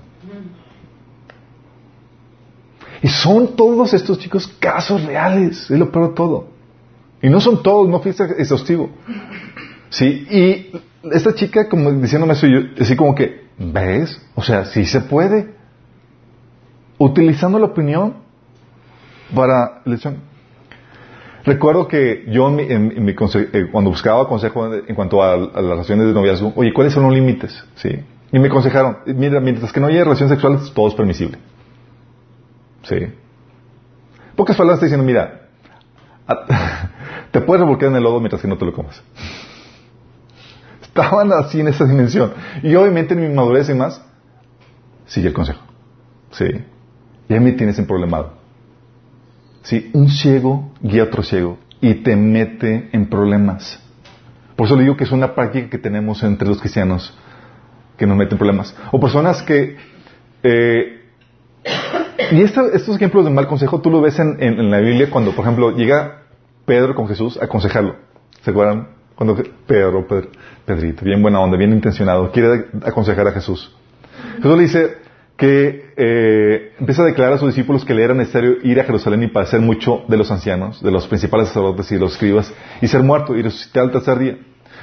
[3.00, 6.48] Y son todos estos chicos casos reales, es lo peor de todo.
[7.22, 8.90] Y no son todos, no fuiste exhaustivo.
[9.88, 10.70] Sí, y
[11.12, 14.20] esta chica como diciéndome eso, yo, así como que, ¿ves?
[14.34, 15.54] O sea, sí se puede.
[16.98, 18.16] Utilizando la opinión.
[19.34, 19.82] para.
[21.44, 26.14] Recuerdo que yo en mi, eh, cuando buscaba consejo en cuanto a, las relaciones de
[26.14, 27.62] noviazgo, oye, ¿cuáles son los límites?
[27.74, 27.90] ¿Sí?
[28.32, 31.38] Y me aconsejaron, mira, mientras que no haya relaciones sexuales, todo es permisible.
[32.82, 32.96] ¿Sí?
[34.34, 35.42] Pocas palabras te diciendo, mira,
[37.30, 39.02] te puedes revolcar en el lodo mientras que no te lo comas.
[40.94, 42.32] Estaban así en esa dimensión.
[42.62, 44.00] Y obviamente en mi madurez y más,
[45.06, 45.60] sigue el consejo.
[46.30, 46.46] Sí.
[47.28, 48.34] Y ahí me tienes en problemado.
[49.62, 53.80] Sí, un ciego guía a otro ciego y te mete en problemas.
[54.54, 57.12] Por eso le digo que es una práctica que tenemos entre los cristianos
[57.98, 58.76] que nos mete en problemas.
[58.92, 59.76] O personas que...
[60.44, 61.00] Eh,
[62.30, 65.72] y estos ejemplos de mal consejo tú lo ves en, la Biblia cuando, por ejemplo,
[65.72, 66.22] llega
[66.66, 67.96] Pedro con Jesús a aconsejarlo.
[68.42, 68.93] ¿Se acuerdan?
[69.14, 70.06] Cuando Pedro,
[70.64, 73.74] Pedrito, bien buena onda, bien intencionado, quiere aconsejar a Jesús.
[74.36, 74.96] Jesús le dice,
[75.36, 79.24] que eh, empieza a declarar a sus discípulos que le era necesario ir a Jerusalén
[79.24, 82.86] y padecer mucho de los ancianos, de los principales sacerdotes y de los escribas, y
[82.86, 84.38] ser muerto y resucitar al tercer día.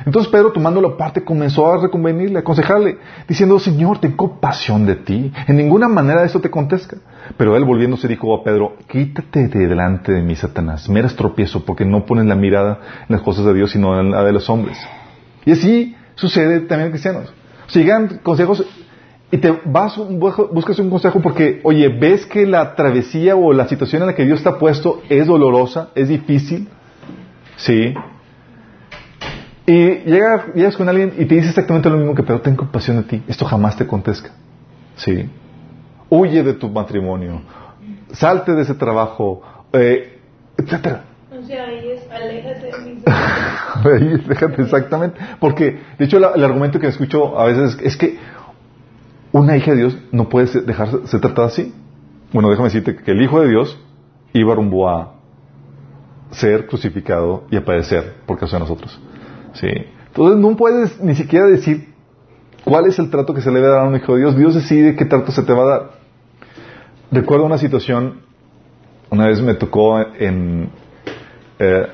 [0.06, 5.32] Entonces Pedro, tomándolo aparte, comenzó a reconvenirle, a aconsejarle, diciendo, Señor, tengo compasión de ti.
[5.48, 6.98] En ninguna manera eso te contesta.
[7.38, 10.90] Pero él volviéndose dijo a Pedro, quítate de delante de mí, Satanás.
[10.90, 14.12] Me eres tropiezo porque no pones la mirada en las cosas de Dios, sino en
[14.12, 14.78] la de los hombres.
[15.46, 17.34] Y así sucede también en cristianos.
[17.68, 18.66] Sigan consejos
[19.32, 24.02] y te vas, buscas un consejo porque, oye, ves que la travesía o la situación
[24.02, 26.68] en la que Dios está puesto es dolorosa, es difícil,
[27.56, 27.94] ¿sí?
[29.72, 33.04] Y llegas, con alguien y te dice exactamente lo mismo que, pero ten compasión de
[33.04, 34.30] ti, esto jamás te contesta,
[34.98, 35.30] ¿sí?
[36.10, 37.42] Huye de tu matrimonio,
[38.12, 40.20] salte de ese trabajo, eh,
[40.58, 41.04] etcétera.
[41.32, 43.02] O sea, ahí es, aléjate de mí.
[43.06, 45.18] ahí, déjate exactamente.
[45.40, 48.20] Porque, de hecho, el argumento que escucho a veces es que
[49.32, 51.74] una hija de Dios no puede dejarse ser tratada así.
[52.34, 53.80] Bueno, déjame decirte que el Hijo de Dios
[54.34, 55.14] iba rumbo a
[56.32, 59.00] ser crucificado y a padecer por causa de nosotros.
[59.54, 59.68] ¿Sí?
[60.08, 61.94] Entonces no puedes ni siquiera decir
[62.64, 64.38] cuál es el trato que se le debe dar a un hijo de Dios.
[64.38, 65.92] Dios decide qué trato se te va a dar.
[67.12, 68.22] Recuerdo una situación,
[69.10, 70.70] una vez me tocó en...
[71.60, 71.88] Eh,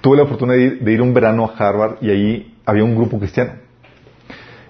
[0.00, 3.52] tuve la oportunidad de ir, un verano a Harvard y ahí había un grupo cristiano.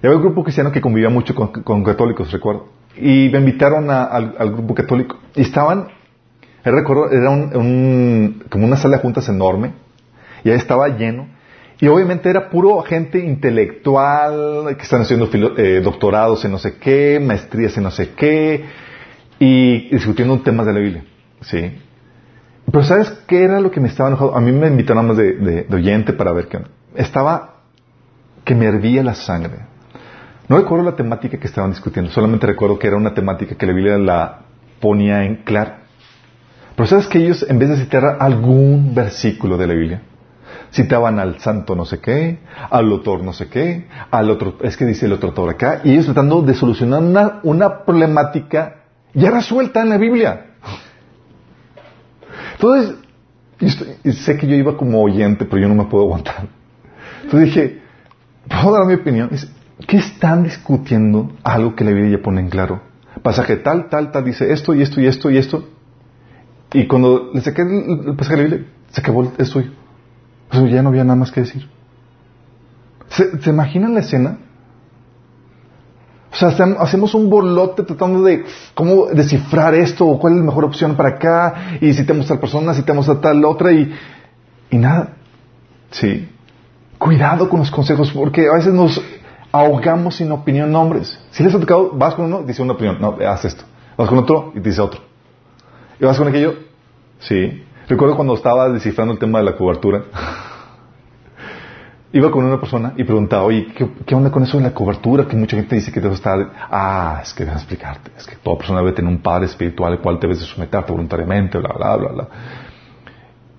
[0.01, 2.69] Y había un grupo cristiano que convivía mucho con, católicos, recuerdo.
[2.97, 5.17] Y me invitaron al, grupo católico.
[5.35, 5.89] Y estaban,
[6.63, 9.73] recuerdo, era un, como una sala de juntas enorme.
[10.45, 11.27] Y ahí estaba lleno.
[11.81, 17.21] Y obviamente era puro gente intelectual, que están haciendo eh, doctorados en no sé qué,
[17.21, 18.65] maestrías en no sé qué,
[19.39, 21.05] y discutiendo temas de la Biblia.
[21.41, 21.73] ¿Sí?
[22.71, 24.37] Pero ¿sabes qué era lo que me estaba enojado?
[24.37, 26.59] A mí me invitaron más de, oyente para ver qué.
[26.95, 27.57] Estaba
[28.45, 29.59] que me hervía la sangre.
[30.49, 33.73] No recuerdo la temática que estaban discutiendo, solamente recuerdo que era una temática que la
[33.73, 34.41] Biblia la
[34.81, 35.73] ponía en claro.
[36.77, 40.03] Pero sabes que ellos, en vez de citar algún versículo de la Biblia,
[40.75, 44.85] citaban al santo no sé qué, al autor no sé qué, al otro, es que
[44.85, 48.83] dice el otro autor acá, y ellos tratando de solucionar una, una problemática
[49.15, 50.47] ya resuelta en la Biblia.
[52.55, 52.97] Entonces,
[54.17, 56.49] sé que yo iba como oyente, pero yo no me puedo aguantar.
[57.23, 57.83] Entonces dije,
[58.49, 59.31] ¿puedo dar mi opinión?
[59.87, 62.83] ¿Qué están discutiendo algo que la Biblia ya pone en claro?
[63.23, 65.69] Pasaje tal, tal, tal, dice esto y esto y esto y esto.
[66.73, 69.71] Y cuando le saqué el, pasaje de la Biblia, se acabó el suyo.
[70.61, 71.69] Pues ya no había nada más que decir.
[73.09, 74.39] ¿Se, imaginan la escena?
[76.33, 76.49] O sea,
[76.81, 81.11] hacemos un bolote tratando de cómo descifrar esto, o cuál es la mejor opción para
[81.11, 83.95] acá, y citamos a tal persona, citamos a tal otra, y,
[84.71, 85.11] y nada.
[85.91, 86.29] Sí.
[86.99, 89.01] Cuidado con los consejos, porque a veces nos
[89.53, 91.17] ahogamos sin opinión nombres.
[91.31, 93.65] Si les ha tocado, vas con uno, dice una opinión, no, haz esto.
[93.97, 95.01] Vas con otro y dice otro.
[96.01, 96.55] ¿Y vas con aquello?
[97.21, 97.63] Sí.
[97.89, 100.05] Recuerdo cuando estaba descifrando el tema de la cobertura.
[102.13, 103.67] Iba con una persona y preguntaba, oye,
[104.07, 105.27] ¿qué, onda con eso de la cobertura?
[105.27, 106.51] Que mucha gente dice que debe estar...
[106.71, 108.13] Ah, es que déjame explicarte.
[108.17, 111.59] Es que toda persona debe tener un padre espiritual al cual debes de someterte voluntariamente,
[111.59, 112.29] bla, bla, bla, bla.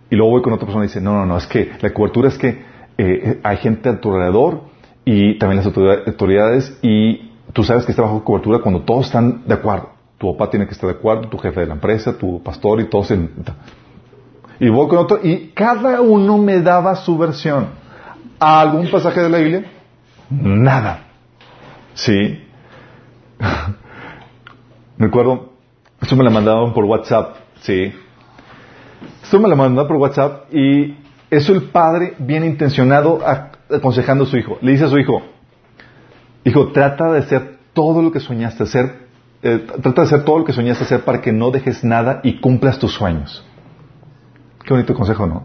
[0.09, 2.29] Y luego voy con otra persona y dice, no, no, no, es que la cobertura
[2.29, 2.63] es que
[2.97, 4.61] eh, hay gente a tu alrededor
[5.03, 9.53] y también las autoridades y tú sabes que está bajo cobertura cuando todos están de
[9.53, 9.89] acuerdo.
[10.17, 12.85] Tu papá tiene que estar de acuerdo, tu jefe de la empresa, tu pastor y
[12.85, 13.11] todos.
[14.59, 17.67] Y voy con otro y cada uno me daba su versión.
[18.39, 19.65] ¿A algún pasaje de la Biblia?
[20.29, 21.05] Nada.
[21.93, 22.43] Sí.
[24.97, 25.53] me acuerdo,
[26.01, 27.93] esto me lo mandaban por WhatsApp, sí.
[29.23, 30.95] Esto me lo mandaban por WhatsApp y
[31.29, 33.19] eso el padre bien intencionado
[33.69, 34.57] aconsejando a su hijo.
[34.61, 35.21] Le dice a su hijo,
[36.43, 39.05] hijo, trata de ser todo lo que soñaste ser
[39.47, 42.39] eh, trata de hacer todo lo que soñaste hacer para que no dejes nada y
[42.39, 43.45] cumplas tus sueños.
[44.65, 45.43] Qué bonito consejo, ¿no?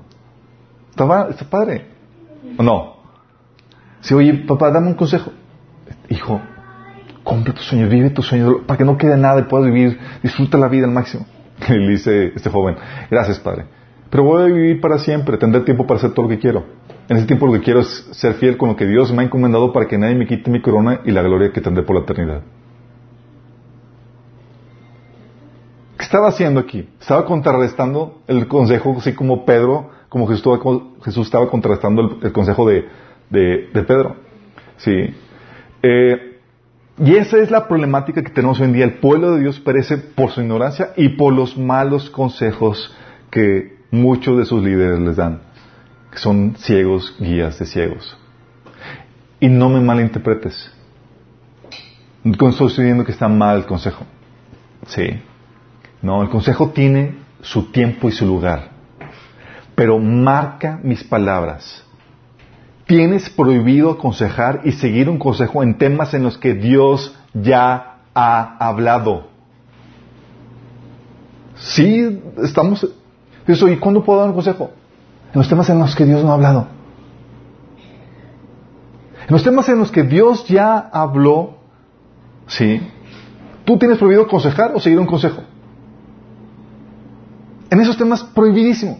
[0.91, 1.87] Está, está padre.
[2.57, 2.97] ¿O no?
[4.01, 5.31] Si, oye, papá, dame un consejo.
[6.09, 6.41] Hijo,
[7.23, 10.57] cumple tus sueños, vive tus sueños, para que no quede nada y puedas vivir, disfruta
[10.57, 11.27] la vida al máximo.
[11.69, 12.77] Y le dice este joven,
[13.11, 13.67] gracias, padre.
[14.09, 16.65] Pero voy a vivir para siempre, tendré tiempo para hacer todo lo que quiero.
[17.09, 19.27] En ese tiempo lo que quiero es ser fiel con lo que Dios me ha
[19.27, 22.03] encomendado para que nadie me quite mi corona y la gloria que tendré por la
[22.03, 22.43] eternidad.
[26.11, 26.88] Estaba haciendo aquí?
[27.01, 32.88] Estaba contrarrestando el consejo, así como Pedro, como Jesús estaba, contrarrestando el, consejo de,
[33.31, 34.16] Pedro.
[34.79, 35.14] Sí.
[35.85, 36.40] Eh,
[36.99, 38.85] y esa es la problemática que tenemos hoy en día.
[38.87, 42.92] El pueblo de Dios perece por su ignorancia y por los malos consejos
[43.31, 45.42] que muchos de sus líderes les dan
[46.11, 48.18] que son ciegos, guías de ciegos.
[49.38, 50.73] Y no me malinterpretes.
[52.25, 54.05] Estoy diciendo que está mal el consejo.
[54.88, 55.23] Sí.
[56.03, 58.71] No, el consejo tiene su tiempo y su lugar.
[59.75, 61.85] Pero marca mis palabras.
[62.87, 68.57] Tienes prohibido aconsejar y seguir un consejo en temas en los que Dios ya ha
[68.59, 69.29] hablado.
[71.57, 72.87] Sí, estamos.
[73.47, 74.71] ¿y cuándo puedo dar un consejo?
[75.33, 76.67] En los temas en los que Dios no ha hablado.
[79.29, 81.59] En los temas en los que Dios ya habló,
[82.49, 82.81] ¿sí?
[83.65, 85.43] ¿Tú tienes prohibido aconsejar o seguir un consejo?
[87.71, 88.99] En esos temas, prohibidísimo.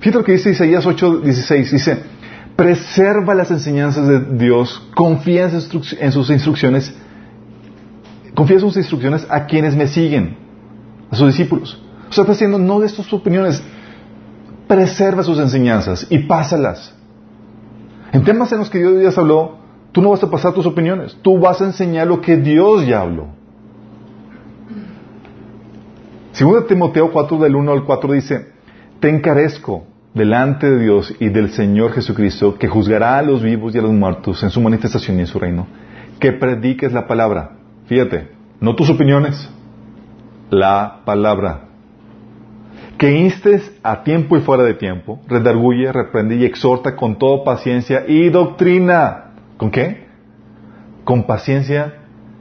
[0.00, 1.70] Fíjate lo que dice Isaías 8:16.
[1.70, 2.02] Dice,
[2.56, 6.94] preserva las enseñanzas de Dios, confía en sus instrucciones,
[8.34, 10.36] confía en sus instrucciones a quienes me siguen,
[11.10, 11.80] a sus discípulos.
[12.08, 13.62] O sea, está diciendo, no des tus opiniones,
[14.66, 16.94] preserva sus enseñanzas y pásalas.
[18.12, 19.58] En temas en los que Dios ya habló,
[19.92, 23.02] tú no vas a pasar tus opiniones, tú vas a enseñar lo que Dios ya
[23.02, 23.39] habló.
[26.40, 28.46] Segundo Timoteo 4 del 1 al 4 dice,
[28.98, 33.78] te encarezco delante de Dios y del Señor Jesucristo, que juzgará a los vivos y
[33.78, 35.66] a los muertos en su manifestación y en su reino,
[36.18, 37.58] que prediques la palabra.
[37.84, 39.50] Fíjate, no tus opiniones,
[40.48, 41.66] la palabra
[42.96, 48.04] que instes a tiempo y fuera de tiempo, redarguye, reprende y exhorta con toda paciencia
[48.08, 49.32] y doctrina.
[49.58, 50.06] ¿Con qué?
[51.04, 51.96] Con paciencia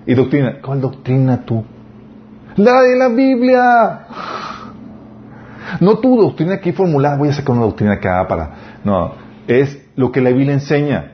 [0.06, 0.60] y doctrina.
[0.62, 1.66] ¿Cuál doctrina tú?
[2.60, 4.00] La de la Biblia.
[5.80, 8.80] No tu doctrina aquí formulada, voy a sacar una doctrina acá para...
[8.84, 9.14] No,
[9.48, 11.14] es lo que la Biblia enseña.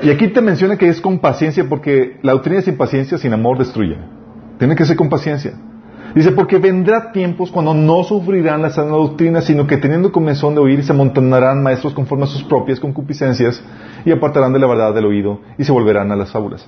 [0.00, 3.58] Y aquí te menciona que es con paciencia porque la doctrina sin paciencia, sin amor,
[3.58, 3.98] destruye.
[4.58, 5.52] Tiene que ser con paciencia.
[6.14, 10.62] Dice, porque vendrá tiempos cuando no sufrirán la sana doctrina, sino que teniendo comenzón de
[10.62, 13.62] oír, se amontonarán maestros conforme a sus propias concupiscencias
[14.06, 16.66] y apartarán de la verdad del oído y se volverán a las fábulas.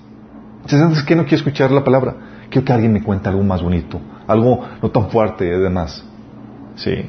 [0.65, 2.15] Entonces, ¿qué no quiero escuchar la palabra?
[2.49, 6.05] Quiero que alguien me cuente algo más bonito, algo no tan fuerte, además.
[6.77, 7.05] Sí.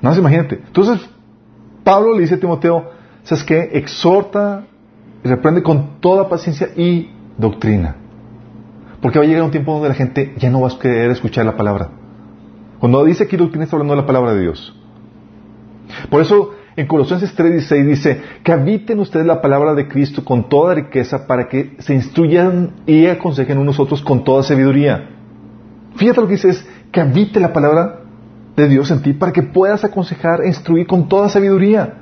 [0.00, 0.62] No, imagínate.
[0.66, 1.08] Entonces,
[1.84, 2.90] Pablo le dice a Timoteo,
[3.22, 3.70] ¿sabes qué?
[3.72, 4.64] Exhorta
[5.22, 7.96] y reprende con toda paciencia y doctrina.
[9.02, 11.44] Porque va a llegar un tiempo donde la gente ya no va a querer escuchar
[11.44, 11.90] la palabra.
[12.78, 14.74] Cuando dice aquí doctrina está hablando de la palabra de Dios.
[16.10, 20.74] Por eso en Colosenses 3:16 dice, que habiten ustedes la palabra de Cristo con toda
[20.74, 25.10] riqueza para que se instruyan y aconsejen unos otros con toda sabiduría.
[25.96, 28.00] Fíjate lo que dice es que habite la palabra
[28.56, 31.94] de Dios en ti para que puedas aconsejar e instruir con toda sabiduría.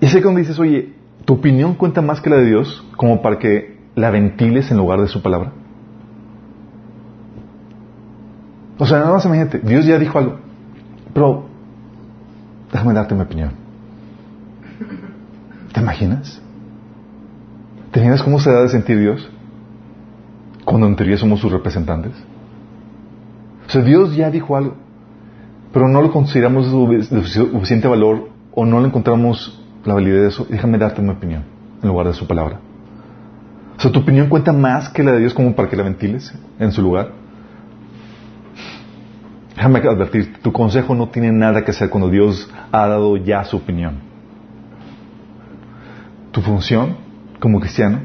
[0.00, 0.92] Y sé cuando dices, oye,
[1.24, 5.00] ¿Tu opinión cuenta más que la de Dios como para que la ventiles en lugar
[5.00, 5.52] de su palabra?
[8.78, 10.38] O sea, nada más imagínate, Dios ya dijo algo,
[11.12, 11.44] pero
[12.72, 13.52] déjame darte mi opinión.
[15.72, 16.40] ¿Te imaginas?
[17.92, 19.30] ¿Te imaginas cómo se da de sentir Dios
[20.64, 22.12] cuando en teoría somos sus representantes?
[23.66, 24.74] O sea, Dios ya dijo algo,
[25.72, 30.46] pero no lo consideramos de suficiente valor o no le encontramos la validez de eso,
[30.48, 31.44] déjame darte mi opinión
[31.82, 32.58] en lugar de su palabra.
[33.76, 36.32] O sea, tu opinión cuenta más que la de Dios como para que la ventiles
[36.58, 37.23] en su lugar.
[39.56, 43.56] Déjame advertir, tu consejo no tiene nada que hacer cuando Dios ha dado ya su
[43.56, 44.00] opinión.
[46.32, 46.96] Tu función
[47.38, 48.00] como cristiano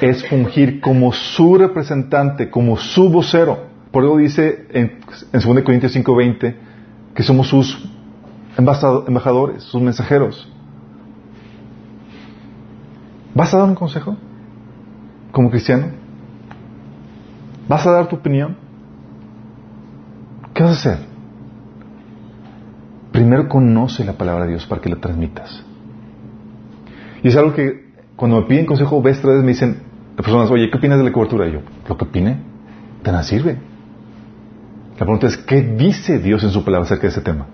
[0.00, 3.66] es fungir como su representante, como su vocero.
[3.90, 4.98] Por eso dice en,
[5.32, 6.54] en 2 Corintios 5:20
[7.14, 7.88] que somos sus
[8.58, 10.50] embajadores, sus mensajeros.
[13.34, 14.16] ¿Vas a dar un consejo
[15.32, 15.86] como cristiano?
[17.68, 18.63] ¿Vas a dar tu opinión?
[20.54, 21.06] ¿Qué vas a hacer?
[23.12, 25.62] Primero conoce la palabra de Dios para que la transmitas.
[27.22, 29.82] Y es algo que cuando me piden consejo vez tras vez me dicen
[30.16, 31.48] las personas, oye, ¿qué opinas de la cobertura?
[31.48, 32.38] Y yo, lo que opine,
[33.02, 33.58] de nada sirve.
[34.92, 37.46] La pregunta es, ¿qué dice Dios en su palabra acerca de ese tema?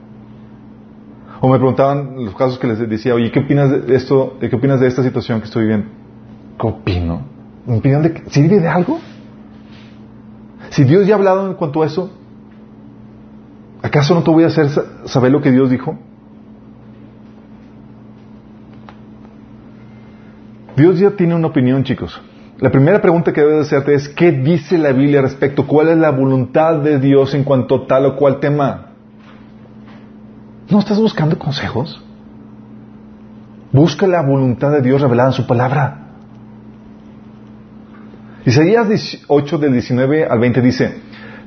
[1.41, 4.37] O me preguntaban los casos que les decía, oye, ¿qué opinas de esto?
[4.41, 5.87] ¿Qué opinas de esta situación que estoy viviendo?
[6.61, 7.23] ¿Qué opino?
[7.65, 8.99] ¿Mi opinión de sirve de algo?
[10.69, 12.11] Si Dios ya ha hablado en cuanto a eso,
[13.83, 14.69] ¿acaso no te voy a hacer
[15.05, 15.99] saber lo que Dios dijo?
[20.77, 22.21] Dios ya tiene una opinión, chicos.
[22.59, 25.67] La primera pregunta que debes hacerte es, ¿qué dice la Biblia al respecto?
[25.67, 28.93] ¿Cuál es la voluntad de Dios en cuanto a tal o cual tema?
[30.69, 32.03] ¿No estás buscando consejos?
[33.73, 36.01] Busca la voluntad de Dios revelada en su palabra.
[38.45, 41.01] Isaías 8 del 19 al 20 dice,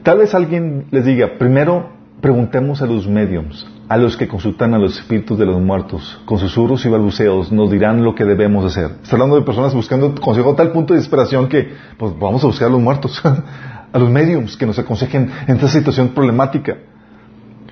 [0.03, 1.89] tal vez alguien les diga, primero
[2.23, 6.39] preguntemos a los mediums, a los que consultan a los espíritus de los muertos, con
[6.39, 8.91] susurros y balbuceos nos dirán lo que debemos hacer.
[9.03, 12.47] Está hablando de personas buscando consejo a tal punto de desesperación que pues vamos a
[12.47, 13.21] buscar a los muertos,
[13.91, 16.77] a los mediums que nos aconsejen en esta situación problemática.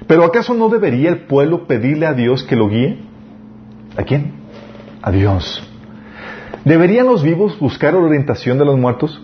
[0.06, 3.00] Pero ¿acaso no debería el pueblo pedirle a Dios que lo guíe?
[3.96, 4.34] ¿A quién?
[5.02, 5.66] A Dios.
[6.66, 9.22] ¿Deberían los vivos buscar orientación de los muertos?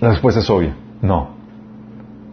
[0.00, 1.35] La respuesta es obvia, no.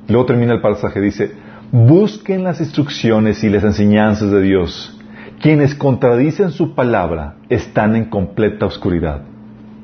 [0.07, 1.31] Luego termina el pasaje, dice,
[1.71, 4.99] busquen las instrucciones y las enseñanzas de Dios.
[5.41, 9.21] Quienes contradicen su palabra están en completa oscuridad.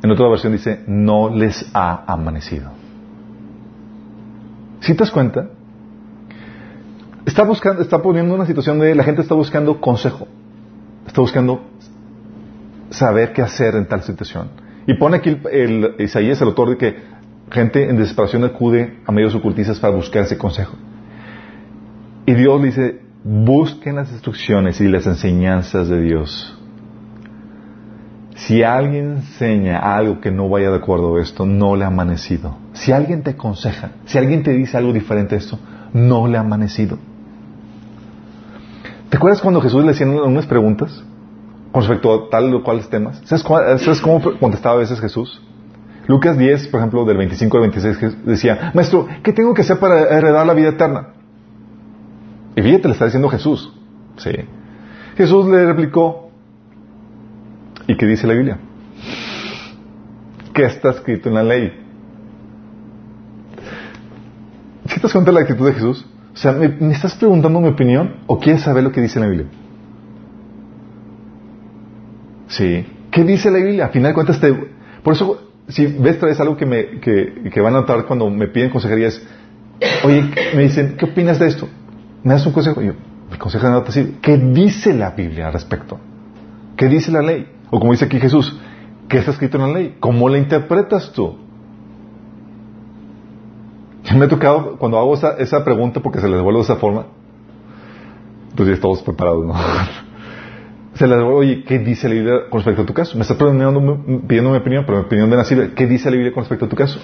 [0.01, 2.71] En otra versión dice, no les ha amanecido.
[4.79, 5.49] ¿Si te das cuenta?
[7.25, 10.27] Está buscando, está poniendo una situación de la gente está buscando consejo,
[11.05, 11.61] está buscando
[12.89, 14.49] saber qué hacer en tal situación.
[14.87, 16.97] Y pone aquí el, Isaías, el autor, de que
[17.51, 20.75] gente en desesperación acude a medios ocultistas para buscar ese consejo.
[22.25, 26.55] Y Dios dice, busquen las instrucciones y las enseñanzas de Dios.
[28.35, 32.55] Si alguien enseña algo que no vaya de acuerdo a esto, no le ha amanecido.
[32.73, 35.59] Si alguien te aconseja, si alguien te dice algo diferente a esto,
[35.93, 36.97] no le ha amanecido.
[39.09, 41.03] ¿Te acuerdas cuando Jesús le hacían unas preguntas
[41.71, 43.21] con respecto a tal o cuales temas?
[43.25, 45.41] ¿Sabes, cómo contestaba a veces Jesús?
[46.09, 50.17] Lucas 10, por ejemplo, del 25 al 26, decía, Maestro, ¿qué tengo que hacer para
[50.17, 51.09] heredar la vida eterna?
[52.55, 53.71] Y fíjate, le está diciendo Jesús.
[54.17, 54.31] Sí.
[55.15, 56.31] Jesús le replicó,
[57.85, 58.57] ¿y qué dice la Biblia?
[60.51, 61.79] ¿Qué está escrito en la ley?
[64.87, 66.07] ¿Sí te das cuenta de la actitud de Jesús?
[66.33, 69.45] O sea, ¿me, estás preguntando mi opinión o quieres saber lo que dice la Biblia?
[72.47, 72.87] Sí.
[73.11, 73.85] ¿Qué dice la Biblia?
[73.85, 74.51] A final de cuentas, te...
[75.03, 78.69] por eso, si ves vez algo que, me, que, van a notar cuando me piden
[78.69, 79.25] consejería es,
[80.03, 81.67] oye, me dicen, ¿qué opinas de esto?
[82.23, 82.81] ¿Me das un consejo?
[82.81, 82.93] yo,
[83.31, 85.99] mi consejo de nada te ¿Qué dice la Biblia al respecto?
[86.75, 87.47] ¿Qué dice la ley?
[87.69, 88.59] O como dice aquí Jesús,
[89.07, 89.97] ¿qué está escrito en la ley?
[89.99, 91.37] ¿Cómo la interpretas tú?
[94.17, 97.05] Me ha tocado, cuando hago esa, esa pregunta, porque se les devuelve de esa forma,
[98.55, 99.53] pues ya estamos preparados, ¿no?
[100.99, 103.15] se devuelve, oye, ¿qué dice la Biblia con respecto a tu caso?
[103.15, 106.43] Me estás pidiendo, mi opinión, pero mi opinión de nacido, ¿qué dice la Biblia con
[106.43, 106.99] respecto a tu caso?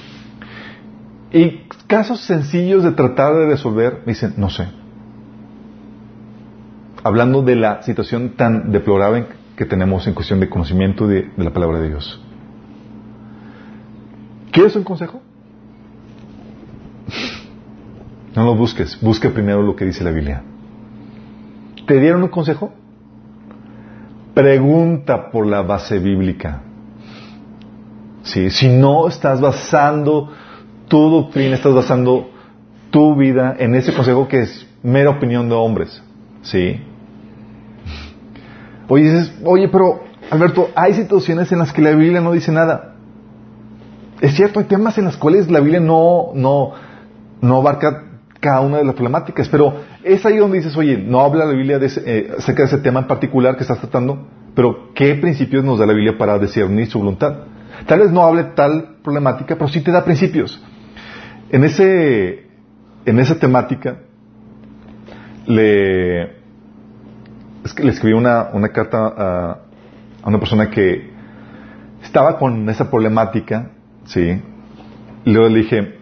[1.31, 4.67] Y casos sencillos de tratar de resolver, me dicen, no sé.
[7.03, 11.53] Hablando de la situación tan deplorable que tenemos en cuestión de conocimiento de, de la
[11.53, 12.21] palabra de Dios.
[14.51, 15.21] ¿Quieres un consejo?
[18.35, 20.43] No lo busques, busca primero lo que dice la Biblia.
[21.87, 22.73] ¿Te dieron un consejo?
[24.35, 26.61] Pregunta por la base bíblica.
[28.23, 28.49] ¿Sí?
[28.49, 30.29] Si no estás basando
[30.89, 32.29] tu doctrina, estás basando
[32.91, 36.03] tu vida en ese consejo que es mera opinión de hombres.
[36.41, 36.81] ¿Sí?
[38.89, 42.95] Oye, dices, oye, pero Alberto, hay situaciones en las que la Biblia no dice nada.
[44.19, 46.71] Es cierto, hay temas en los cuales la Biblia no, no,
[47.39, 48.03] no abarca
[48.41, 49.75] cada una de las problemáticas, pero
[50.05, 52.99] es ahí donde dices, oye, no habla la Biblia de eh, acerca de ese tema
[52.99, 56.99] en particular que estás tratando, pero ¿qué principios nos da la Biblia para discernir su
[56.99, 57.39] voluntad?
[57.87, 60.63] Tal vez no hable tal problemática, pero sí te da principios.
[61.49, 62.45] En, ese,
[63.05, 63.97] en esa temática,
[65.47, 66.35] le,
[67.63, 69.51] escribí una, una carta a,
[70.21, 71.09] a, una persona que
[72.03, 73.71] estaba con esa problemática,
[74.05, 74.41] ¿sí?
[75.25, 75.95] Y luego le dije,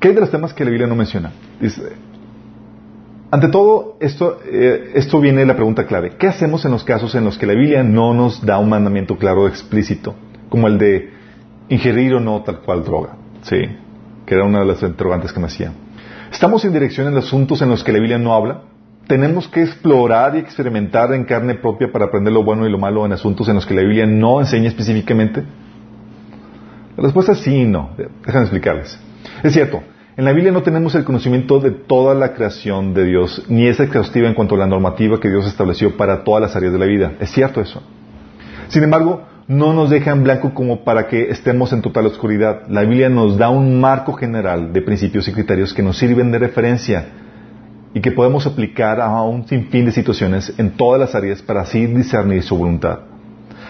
[0.00, 1.32] ¿Qué hay de los temas que la Biblia no menciona?
[1.60, 1.82] Dice,
[3.36, 6.12] ante todo, esto, eh, esto viene la pregunta clave.
[6.18, 9.18] ¿Qué hacemos en los casos en los que la Biblia no nos da un mandamiento
[9.18, 10.14] claro, explícito,
[10.48, 11.10] como el de
[11.68, 13.16] ingerir o no tal cual droga?
[13.42, 13.58] Sí,
[14.24, 15.70] que era una de las interrogantes que me hacía.
[16.32, 18.62] ¿Estamos en dirección en asuntos en los que la Biblia no habla?
[19.06, 23.06] tenemos que explorar y experimentar en carne propia para aprender lo bueno y lo malo
[23.06, 25.44] en asuntos en los que la Biblia no enseña específicamente?
[26.96, 27.90] La respuesta es sí y no.
[27.96, 28.98] Déjenme explicarles.
[29.44, 29.80] Es cierto,
[30.16, 33.78] en la Biblia no tenemos el conocimiento de toda la creación de Dios, ni es
[33.80, 36.86] exhaustiva en cuanto a la normativa que Dios estableció para todas las áreas de la
[36.86, 37.12] vida.
[37.20, 37.82] Es cierto eso.
[38.68, 42.62] Sin embargo, no nos deja en blanco como para que estemos en total oscuridad.
[42.68, 46.38] La Biblia nos da un marco general de principios y criterios que nos sirven de
[46.38, 47.08] referencia
[47.92, 51.84] y que podemos aplicar a un sinfín de situaciones en todas las áreas para así
[51.86, 53.00] discernir su voluntad.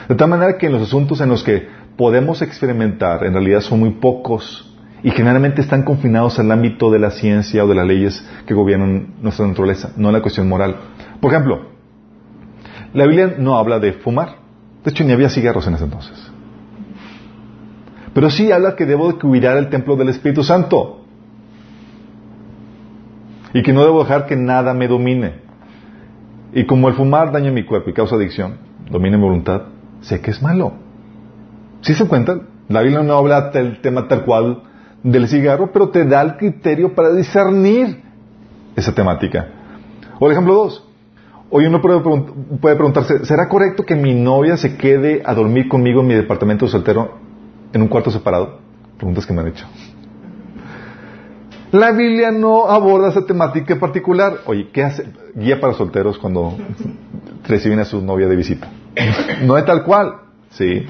[0.09, 1.67] De tal manera que los asuntos en los que
[1.97, 7.11] podemos experimentar en realidad son muy pocos y generalmente están confinados al ámbito de la
[7.11, 10.77] ciencia o de las leyes que gobiernan nuestra naturaleza, no la cuestión moral.
[11.21, 11.69] Por ejemplo,
[12.93, 14.37] la Biblia no habla de fumar.
[14.85, 16.31] De hecho, ni había cigarros en ese entonces.
[18.15, 21.05] Pero sí habla que debo de cuidar el templo del Espíritu Santo.
[23.53, 25.35] Y que no debo dejar que nada me domine.
[26.55, 28.57] Y como el fumar daña mi cuerpo y causa adicción,
[28.91, 29.63] domina mi voluntad,
[30.01, 30.73] sé que es malo.
[31.83, 32.41] ¿Sí se cuenta?
[32.69, 34.63] La Biblia no habla del tema tal cual
[35.07, 38.03] del cigarro, pero te da el criterio para discernir
[38.75, 39.47] esa temática.
[40.19, 40.85] O el ejemplo dos.
[41.49, 42.01] Hoy uno puede,
[42.75, 47.19] preguntarse, ¿será correcto que mi novia se quede a dormir conmigo en mi departamento soltero
[47.73, 48.59] en un cuarto separado?
[48.97, 49.65] Preguntas que me han hecho.
[51.71, 54.39] La Biblia no aborda esa temática en particular.
[54.47, 55.07] Oye, ¿qué hace?
[55.37, 56.57] Guía para solteros cuando
[57.47, 58.69] reciben a su novia de visita.
[59.45, 60.15] No es tal cual,
[60.51, 60.85] sí.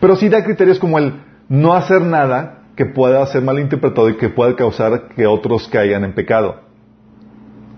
[0.00, 4.28] Pero sí da criterios como el no hacer nada que pueda ser malinterpretado y que
[4.28, 6.60] pueda causar que otros caigan en pecado.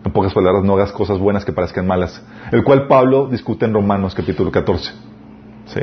[0.05, 2.23] En pocas palabras, no hagas cosas buenas que parezcan malas.
[2.53, 4.93] El cual Pablo discute en Romanos capítulo 14.
[5.65, 5.81] Sí.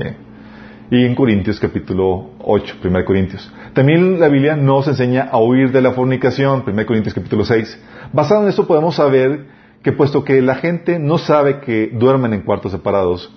[0.92, 3.52] Y en Corintios capítulo 8, 1 Corintios.
[3.74, 7.86] También la Biblia nos enseña a huir de la fornicación, 1 Corintios capítulo 6.
[8.14, 9.48] Basado en esto podemos saber
[9.82, 13.36] que puesto que la gente no sabe que duermen en cuartos separados,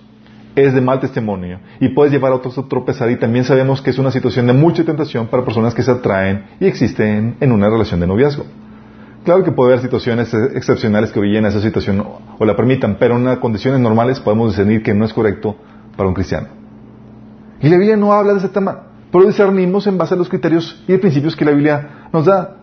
[0.55, 3.91] es de mal testimonio y puedes llevar a otros a tropezar y también sabemos que
[3.91, 7.69] es una situación de mucha tentación para personas que se atraen y existen en una
[7.69, 8.45] relación de noviazgo.
[9.23, 12.03] Claro que puede haber situaciones excepcionales que orillen a esa situación
[12.39, 15.55] o la permitan, pero en condiciones normales podemos discernir que no es correcto
[15.95, 16.47] para un cristiano.
[17.61, 20.83] Y la Biblia no habla de ese tema, pero discernimos en base a los criterios
[20.87, 22.57] y principios que la Biblia nos da.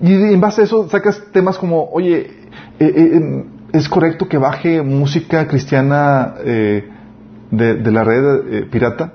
[0.00, 2.30] Y en base a eso sacas temas como, oye,
[2.80, 6.88] eh, eh, ¿es correcto que baje música cristiana eh,
[7.50, 9.14] de, la red pirata?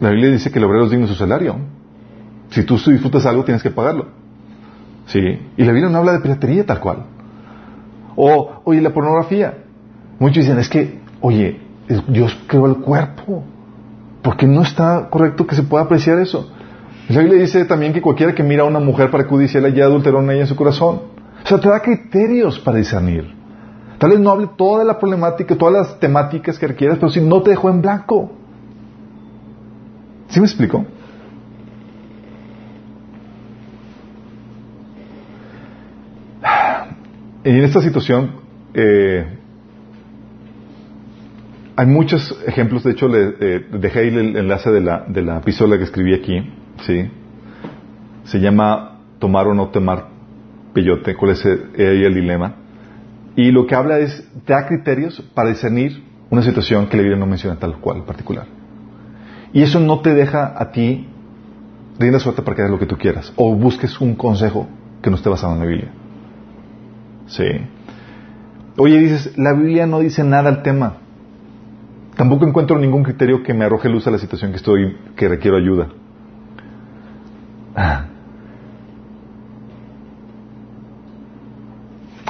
[0.00, 1.56] La Biblia dice que el obrero es su salario.
[2.50, 4.06] Si tú disfrutas algo, tienes que pagarlo.
[5.06, 5.20] ¿Sí?
[5.56, 7.04] Y la Biblia no habla de piratería tal cual.
[8.16, 9.58] O, oye, la pornografía.
[10.18, 11.60] Muchos dicen, es que, oye,
[12.08, 13.44] Dios creó el cuerpo.
[14.22, 16.50] porque no está correcto que se pueda apreciar eso?
[17.08, 20.20] La Biblia dice también que cualquiera que mira a una mujer para que ya adulteró
[20.20, 21.00] en ella en su corazón.
[21.42, 23.39] O sea, te da criterios para discernir.
[24.00, 27.42] Tal vez no hable toda la problemática, todas las temáticas que requieras, pero si no
[27.42, 28.32] te dejó en blanco.
[30.28, 30.86] ¿Sí me explico?
[37.42, 38.32] en esta situación
[38.74, 39.26] eh,
[41.76, 45.38] hay muchos ejemplos, de hecho le eh, dejé ahí el enlace de la, de la
[45.38, 46.50] epístola que escribí aquí,
[46.86, 47.10] ¿sí?
[48.24, 50.08] Se llama tomar o no tomar
[50.72, 52.59] peyote, cuál es el, el dilema.
[53.36, 57.18] Y lo que habla es, te da criterios para discernir una situación que la Biblia
[57.18, 58.46] no menciona tal cual particular.
[59.52, 61.08] Y eso no te deja a ti
[61.98, 64.66] rienda suerte para que hagas lo que tú quieras o busques un consejo
[65.02, 65.90] que no esté basado en la Biblia.
[67.26, 67.44] Sí.
[68.76, 70.94] Oye, dices, la Biblia no dice nada al tema.
[72.16, 75.56] Tampoco encuentro ningún criterio que me arroje luz a la situación que estoy, que requiero
[75.56, 75.88] ayuda.
[77.74, 78.09] Ah.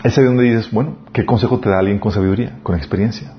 [0.02, 3.32] Es ahí donde dices, bueno, ¿qué consejo te da alguien con sabiduría, con experiencia?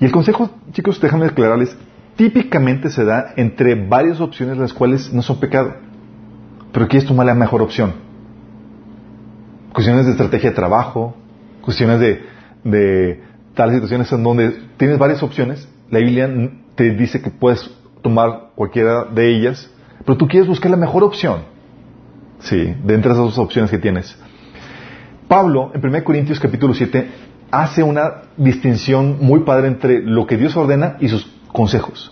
[0.00, 1.76] Y el consejo, chicos, déjame aclararles,
[2.16, 5.74] típicamente se da entre varias opciones las cuales no son pecado.
[6.72, 8.08] Pero quieres tomar la mejor opción
[9.78, 11.14] cuestiones de estrategia de trabajo,
[11.62, 13.20] cuestiones de,
[13.54, 16.28] tales situaciones en donde tienes varias opciones, la Biblia
[16.74, 17.70] te dice que puedes
[18.02, 19.70] tomar cualquiera de ellas,
[20.04, 21.42] pero tú quieres buscar la mejor opción.
[22.40, 24.18] Sí, de entre esas dos opciones que tienes.
[25.28, 27.06] Pablo, en 1 Corintios capítulo 7,
[27.50, 32.10] hace una distinción muy padre entre lo que Dios ordena y sus consejos.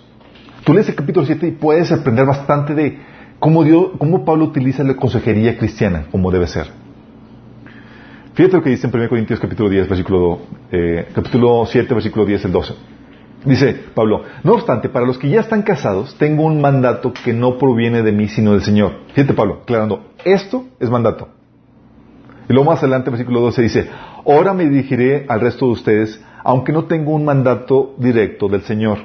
[0.64, 2.98] Tú lees el capítulo 7 y puedes aprender bastante de
[3.38, 6.66] cómo, Dios, cómo Pablo utiliza la consejería cristiana, como debe ser.
[8.34, 10.40] Fíjate lo que dice en 1 Corintios capítulo 10, versículo,
[10.70, 12.74] eh, capítulo 7, versículo 10, el 12.
[13.46, 17.56] Dice Pablo, no obstante, para los que ya están casados, tengo un mandato que no
[17.56, 18.92] proviene de mí, sino del Señor.
[19.14, 21.35] Fíjate Pablo, aclarando, esto es mandato.
[22.48, 23.90] Y luego más adelante, versículo 12 dice,
[24.24, 28.98] ahora me dirigiré al resto de ustedes, aunque no tengo un mandato directo del Señor.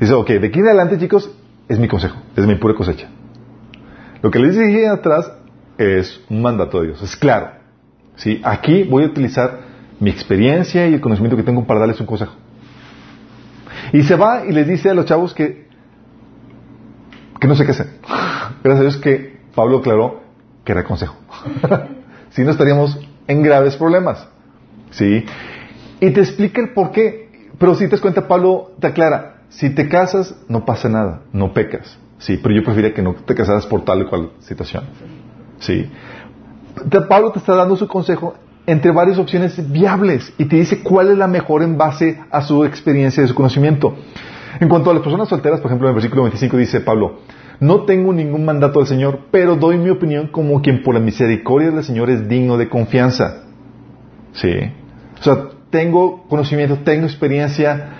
[0.00, 1.30] Dice, ok, de aquí en adelante, chicos,
[1.68, 3.08] es mi consejo, es mi pura cosecha.
[4.22, 5.32] Lo que les dije atrás
[5.78, 7.52] es un mandato de Dios, es claro.
[8.16, 8.40] ¿sí?
[8.42, 9.60] Aquí voy a utilizar
[10.00, 12.34] mi experiencia y el conocimiento que tengo para darles un consejo.
[13.92, 15.68] Y se va y les dice a los chavos que,
[17.40, 17.86] que no sé qué hacer.
[18.62, 20.22] Gracias a Dios que Pablo aclaró
[20.64, 21.16] que era consejo.
[22.30, 24.26] si no estaríamos en graves problemas.
[24.90, 25.24] ¿Sí?
[26.00, 27.48] Y te explica el por qué.
[27.58, 31.52] Pero si te das cuenta, Pablo te aclara, si te casas, no pasa nada, no
[31.52, 31.98] pecas.
[32.18, 34.84] Sí, pero yo preferiría que no te casaras por tal o cual situación.
[35.58, 35.90] Sí.
[37.08, 38.34] Pablo te está dando su consejo
[38.66, 42.64] entre varias opciones viables y te dice cuál es la mejor en base a su
[42.64, 43.96] experiencia y su conocimiento.
[44.60, 47.20] En cuanto a las personas solteras, por ejemplo, en el versículo 25 dice Pablo,
[47.60, 51.70] no tengo ningún mandato del Señor, pero doy mi opinión como quien por la misericordia
[51.70, 53.42] del Señor es digno de confianza.
[54.32, 54.72] Sí.
[55.20, 57.96] O sea, tengo conocimiento, tengo experiencia.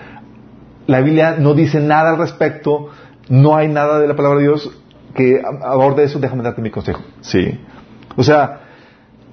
[0.86, 2.88] La Biblia no dice nada al respecto,
[3.28, 4.70] no hay nada de la palabra de Dios
[5.14, 7.02] que aborde eso, déjame darte mi consejo.
[7.20, 7.60] Sí.
[8.16, 8.60] O sea,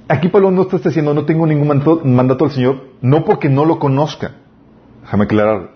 [0.07, 1.67] aquí Pablo no está diciendo no tengo ningún
[2.03, 4.33] mandato, del Señor, no porque no lo conozca,
[5.03, 5.71] déjame aclarar,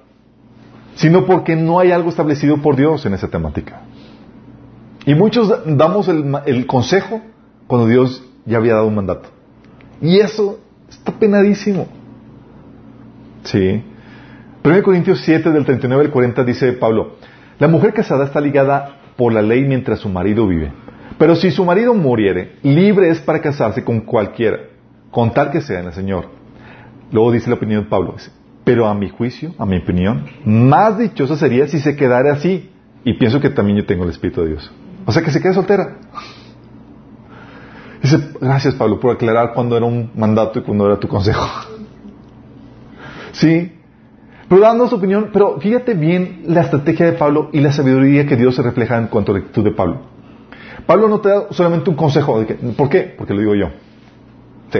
[0.95, 3.82] sino porque no hay algo establecido por Dios en esa temática.
[5.06, 7.22] Y muchos damos el, el consejo
[7.68, 9.30] cuando Dios ya había dado un mandato.
[10.02, 11.88] Y eso está penadísimo.
[13.43, 13.84] Sí.
[14.64, 17.16] 1 Corintios 7 del 39 al 40 dice Pablo,
[17.58, 20.72] la mujer casada está ligada por la ley mientras su marido vive.
[21.18, 24.58] Pero si su marido muriere, libre es para casarse con cualquiera,
[25.10, 26.26] con tal que sea en el Señor.
[27.12, 28.16] Luego dice la opinión de Pablo,
[28.64, 32.70] pero a mi juicio, a mi opinión, más dichosa sería si se quedara así.
[33.04, 34.72] Y pienso que también yo tengo el Espíritu de Dios.
[35.06, 35.97] O sea, que se quede soltera.
[38.02, 41.45] Dice, gracias Pablo por aclarar cuándo era un mandato y cuándo era tu consejo.
[43.34, 43.72] Sí.
[44.49, 48.36] Pero dando su opinión, pero fíjate bien la estrategia de Pablo y la sabiduría que
[48.36, 50.02] Dios se refleja en cuanto a la actitud de Pablo.
[50.86, 52.43] Pablo no te da solamente un consejo.
[52.76, 53.16] ¿Por qué?
[53.18, 53.68] Porque lo digo yo.
[54.74, 54.80] Sí.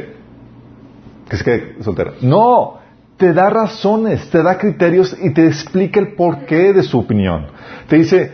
[1.30, 2.12] Que se quede soltera.
[2.22, 2.80] No.
[3.16, 7.48] Te da razones, te da criterios y te explica el porqué de su opinión.
[7.88, 8.32] Te dice,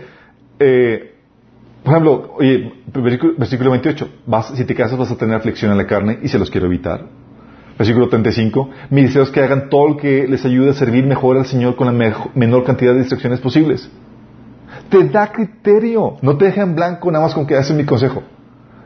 [0.60, 1.17] eh,
[1.84, 2.74] por ejemplo, oye,
[3.38, 6.38] versículo 28, vas, si te casas vas a tener aflicción en la carne y se
[6.38, 7.06] los quiero evitar.
[7.78, 11.46] Versículo 35, mis deseos que hagan todo lo que les ayude a servir mejor al
[11.46, 13.90] Señor con la menor cantidad de distracciones posibles.
[14.90, 18.24] Te da criterio, no te deja en blanco nada más con que haces mi consejo.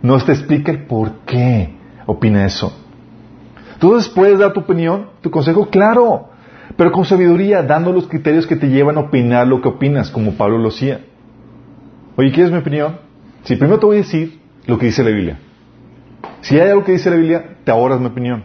[0.02, 1.76] No te explica el por qué
[2.06, 2.76] opina eso.
[3.80, 6.30] Tú puedes dar tu opinión, tu consejo, claro,
[6.76, 10.34] pero con sabiduría, dando los criterios que te llevan a opinar lo que opinas, como
[10.36, 11.02] Pablo lo hacía.
[12.18, 12.98] Oye, ¿quieres mi opinión?
[13.44, 15.40] Si primero te voy a decir lo que dice la Biblia.
[16.42, 18.44] Si hay algo que dice la Biblia, te ahorras mi opinión.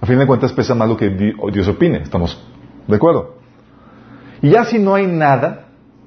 [0.00, 1.98] A fin de cuentas pesa más lo que Dios opine.
[1.98, 2.40] ¿Estamos
[2.86, 3.38] de acuerdo?
[4.40, 5.66] Y ya si no hay nada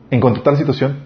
[0.10, 1.00] en cuanto a tal situación,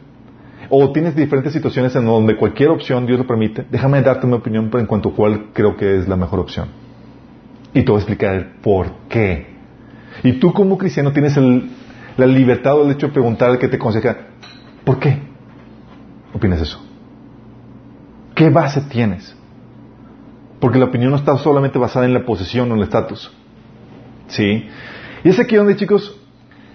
[0.70, 4.70] o tienes diferentes situaciones en donde cualquier opción Dios lo permite, déjame darte mi opinión
[4.74, 6.70] en cuanto a cuál creo que es la mejor opción.
[7.74, 9.48] Y te voy a explicar el por qué.
[10.24, 11.38] Y tú como cristiano tienes
[12.18, 14.18] la libertad o el hecho de preguntar al que te aconseja,
[14.84, 15.35] ¿por qué
[16.36, 16.84] opinas eso?
[18.36, 19.36] ¿Qué base tienes?
[20.60, 23.32] Porque la opinión no está solamente basada en la posición o el estatus.
[24.28, 24.68] ¿Sí?
[25.24, 26.20] Y es aquí donde, chicos,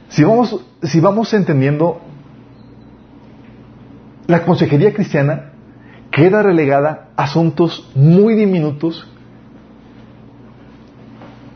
[0.08, 2.00] si vamos, si vamos entendiendo,
[4.26, 5.52] la consejería cristiana
[6.10, 9.06] queda relegada a asuntos muy diminutos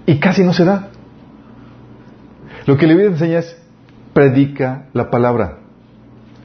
[0.06, 0.88] y casi no se da.
[2.66, 3.60] Lo que la Biblia enseña es
[4.12, 5.63] predica la palabra.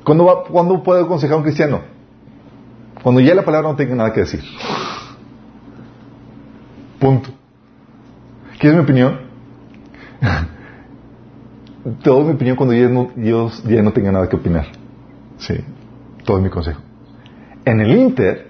[0.10, 1.82] ¿Cuándo, va, ¿Cuándo puede aconsejar a un cristiano?
[3.04, 4.44] Cuando ya la palabra no tenga nada que decir.
[6.98, 7.30] Punto.
[8.58, 9.20] ¿Quieres mi opinión?
[12.02, 13.12] Te doy mi opinión cuando ya no,
[13.68, 14.66] ya no tenga nada que opinar.
[15.38, 15.64] Sí,
[16.26, 16.82] todo mi consejo.
[17.64, 18.50] En el Inter,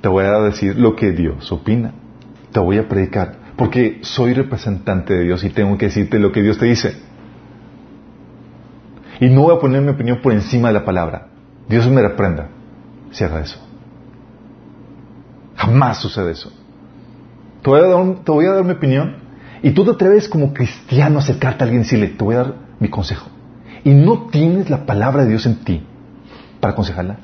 [0.00, 1.92] te voy a decir lo que Dios opina.
[2.50, 3.36] Te voy a predicar.
[3.54, 6.96] Porque soy representante de Dios y tengo que decirte lo que Dios te dice.
[9.20, 11.28] Y no voy a poner mi opinión por encima de la palabra.
[11.68, 12.48] Dios me reprenda
[13.10, 13.58] si haga eso.
[15.56, 16.50] Jamás sucede eso.
[17.62, 19.16] Te voy, a dar te voy a dar mi opinión
[19.62, 22.38] y tú te atreves como cristiano a acercarte a alguien y decirle, te voy a
[22.38, 23.28] dar mi consejo.
[23.84, 25.86] Y no tienes la palabra de Dios en ti
[26.60, 27.18] para aconsejarla.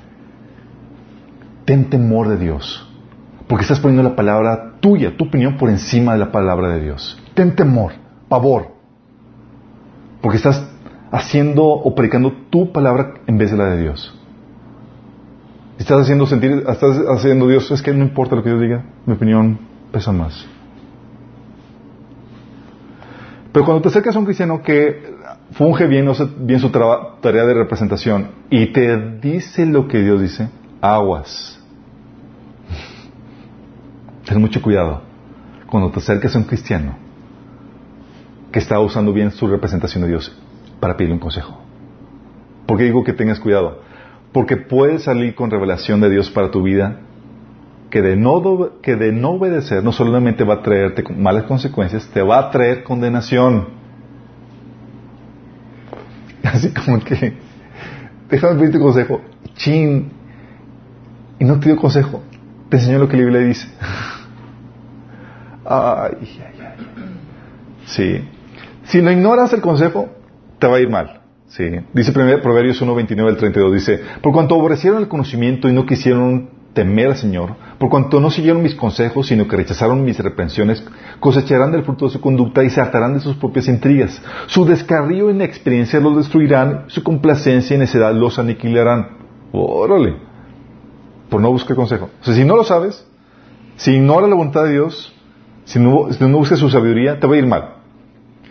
[1.64, 2.86] Ten temor de Dios.
[3.48, 7.18] Porque estás poniendo la palabra tuya, tu opinión, por encima de la palabra de Dios.
[7.34, 7.92] Ten temor,
[8.28, 8.74] pavor.
[10.20, 10.68] Porque estás
[11.16, 14.14] haciendo o predicando tu palabra en vez de la de Dios.
[15.78, 19.14] Estás haciendo sentir, estás haciendo Dios, es que no importa lo que yo diga, mi
[19.14, 19.58] opinión
[19.92, 20.46] pesa más.
[23.52, 25.16] Pero cuando te acercas a un cristiano que
[25.52, 26.10] funge bien,
[26.40, 30.50] bien su tarea de representación y te dice lo que Dios dice,
[30.82, 31.58] aguas.
[34.26, 35.02] Ten mucho cuidado
[35.66, 36.96] cuando te acercas a un cristiano
[38.52, 40.36] que está usando bien su representación de Dios
[40.80, 41.58] para pedirle un consejo.
[42.66, 43.80] ¿Por qué digo que tengas cuidado?
[44.32, 47.00] Porque puedes salir con revelación de Dios para tu vida
[47.90, 52.20] que de no, que de no obedecer no solamente va a traerte malas consecuencias, te
[52.22, 53.68] va a traer condenación.
[56.42, 57.34] Así como que,
[58.28, 59.20] déjame pedirte consejo,
[59.54, 60.10] chin,
[61.38, 62.22] y no te dio consejo,
[62.68, 63.68] te enseñó lo que la Biblia dice.
[65.64, 66.86] ay, ay, ay.
[67.86, 68.28] Sí.
[68.84, 70.08] Si no ignoras el consejo,
[70.58, 71.20] te va a ir mal.
[71.48, 71.64] Sí.
[71.92, 76.50] Dice Proverbios 1, 29 al 32, dice, por cuanto aborrecieron el conocimiento y no quisieron
[76.76, 80.84] temer al Señor, por cuanto no siguieron mis consejos, sino que rechazaron mis reprensiones,
[81.20, 84.20] cosecharán del fruto de su conducta y se hartarán de sus propias intrigas.
[84.46, 89.16] Su descarrío e inexperiencia los destruirán, su complacencia y necedad los aniquilarán.
[89.52, 90.16] Órale.
[91.30, 92.10] Por no buscar consejo.
[92.20, 93.06] O sea, si no lo sabes,
[93.76, 95.14] si ignoras la voluntad de Dios,
[95.64, 97.75] si no, si no buscas su sabiduría, te va a ir mal.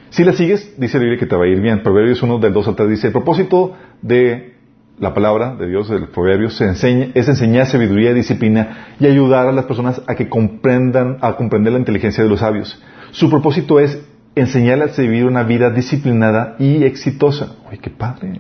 [0.10, 1.84] Si la sigues, dice la Biblia que te va a ir bien.
[1.84, 4.56] Proverbios 1 del 2 al 3 dice, el propósito de
[4.99, 9.51] la palabra de Dios, del Proverbios, enseña, es enseñar sabiduría y disciplina y ayudar a
[9.51, 12.82] las personas a que comprendan, a comprender la inteligencia de los sabios.
[13.12, 14.01] Su propósito es
[14.36, 17.56] enseñarles a vivir una vida disciplinada y exitosa.
[17.70, 18.39] Uy, qué padre.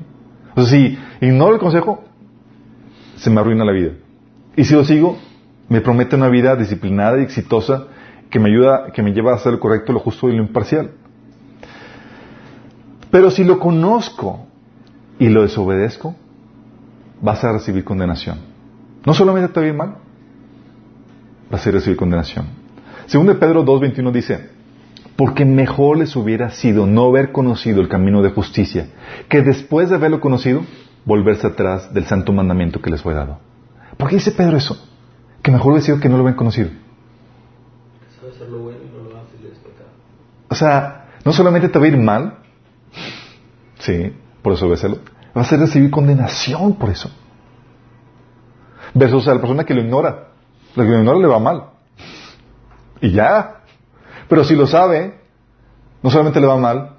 [0.55, 2.05] O sea, si ignoro el consejo,
[3.17, 3.91] se me arruina la vida.
[4.55, 5.17] Y si lo sigo,
[5.67, 7.87] me promete una vida disciplinada y exitosa
[8.29, 10.91] que me ayuda, que me lleva a hacer lo correcto, lo justo y lo imparcial.
[13.15, 14.45] Pero si lo conozco
[15.19, 16.17] y lo desobedezco,
[17.21, 18.39] vas a recibir condenación.
[19.05, 19.95] No solamente te va a ir mal,
[21.49, 22.45] vas a recibir condenación.
[23.05, 24.49] Según de Pedro 2.21 dice,
[25.15, 28.87] porque mejor les hubiera sido no haber conocido el camino de justicia,
[29.29, 30.63] que después de haberlo conocido,
[31.05, 33.39] volverse atrás del santo mandamiento que les fue dado.
[33.95, 34.77] ¿Por qué dice Pedro eso?
[35.41, 36.69] Que mejor hubiera sido que no lo habían conocido.
[40.49, 42.39] O sea, no solamente te va a ir mal,
[43.85, 44.11] Sí,
[44.41, 44.97] por eso obedecerlo.
[45.37, 47.11] Va a ser recibir condenación por eso.
[48.95, 50.29] Versus a la persona que lo ignora.
[50.75, 51.65] La que lo ignora le va mal.
[52.99, 53.61] Y ya.
[54.27, 55.19] Pero si lo sabe,
[56.01, 56.95] no solamente le va mal,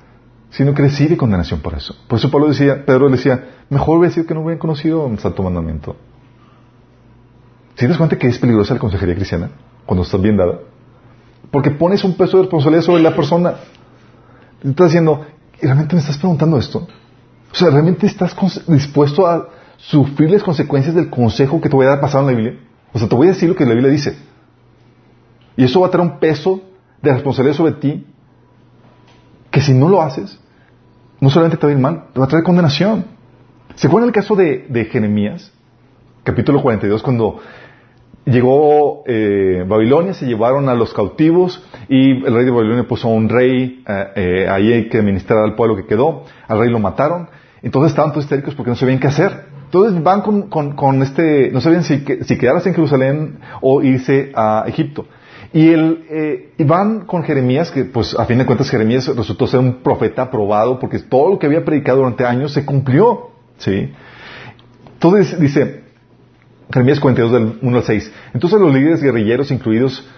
[0.50, 1.94] sino que recibe condenación por eso.
[2.08, 5.96] Por eso Pablo decía, Pedro decía, mejor decir que no hubieran conocido un santo mandamiento.
[7.74, 9.50] ¿Si das cuenta que es peligrosa la consejería cristiana
[9.84, 10.60] cuando estás bien dada?
[11.50, 13.56] Porque pones un peso de responsabilidad sobre la persona.
[14.62, 16.86] Estás diciendo, ¿Y realmente me estás preguntando esto?
[17.52, 18.36] O sea, ¿realmente estás
[18.66, 22.40] dispuesto a sufrir las consecuencias del consejo que te voy a dar pasado en la
[22.42, 22.60] Biblia?
[22.92, 24.16] O sea, te voy a decir lo que la Biblia dice.
[25.56, 26.62] Y eso va a traer un peso
[27.02, 28.06] de responsabilidad sobre ti
[29.50, 30.38] que si no lo haces,
[31.20, 33.04] no solamente te va a ir mal, te va a traer condenación.
[33.74, 35.52] ¿Se acuerdan el caso de, de Jeremías?
[36.22, 37.40] Capítulo 42, cuando
[38.30, 43.12] llegó eh, Babilonia, se llevaron a los cautivos y el rey de Babilonia puso a
[43.12, 46.24] un rey eh, eh, ahí que administrar al pueblo que quedó.
[46.48, 47.28] Al rey lo mataron.
[47.62, 49.50] Entonces estaban todos histéricos porque no sabían qué hacer.
[49.64, 55.06] Entonces van con, este, no sabían si, si, quedarse en Jerusalén o irse a Egipto.
[55.52, 59.60] Y, el, eh, van con Jeremías, que pues a fin de cuentas Jeremías resultó ser
[59.60, 63.30] un profeta aprobado porque todo lo que había predicado durante años se cumplió.
[63.58, 63.92] ¿sí?
[64.94, 65.79] Entonces dice,
[66.72, 68.12] Jeremías 42 del 1 al 6.
[68.34, 70.08] Entonces los líderes guerrilleros, incluidos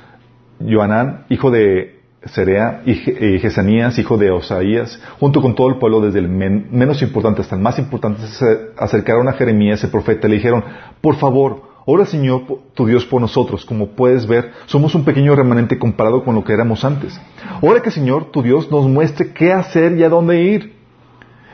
[0.61, 6.21] Joanán, hijo de Serea, y Jesanías, hijo de Osaías, junto con todo el pueblo, desde
[6.21, 10.37] el menos importante hasta el más importante, se acercaron a Jeremías, el profeta, y le
[10.37, 10.63] dijeron,
[11.01, 12.43] por favor, ora Señor
[12.75, 13.65] tu Dios por nosotros.
[13.65, 17.21] Como puedes ver, somos un pequeño remanente comparado con lo que éramos antes.
[17.61, 20.77] Ora que Señor tu Dios nos muestre qué hacer y a dónde ir.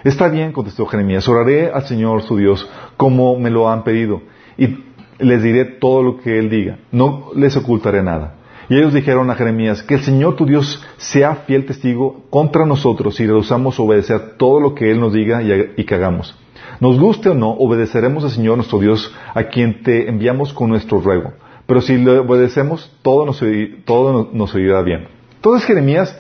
[0.05, 4.21] Está bien, contestó Jeremías, oraré al Señor su Dios como me lo han pedido.
[4.59, 4.88] Y
[5.19, 8.35] les diré todo lo que Él diga, no les ocultaré nada.
[8.69, 13.17] Y ellos dijeron a Jeremías, que el Señor tu Dios sea fiel testigo contra nosotros
[13.17, 16.37] si rehusamos obedecer todo lo que Él nos diga y, que hagamos.
[16.79, 21.01] Nos guste o no, obedeceremos al Señor nuestro Dios, a quien te enviamos con nuestro
[21.01, 21.33] ruego.
[21.67, 23.43] Pero si le obedecemos, todo nos,
[23.85, 25.09] todo nos bien.
[25.37, 26.19] Entonces Jeremías,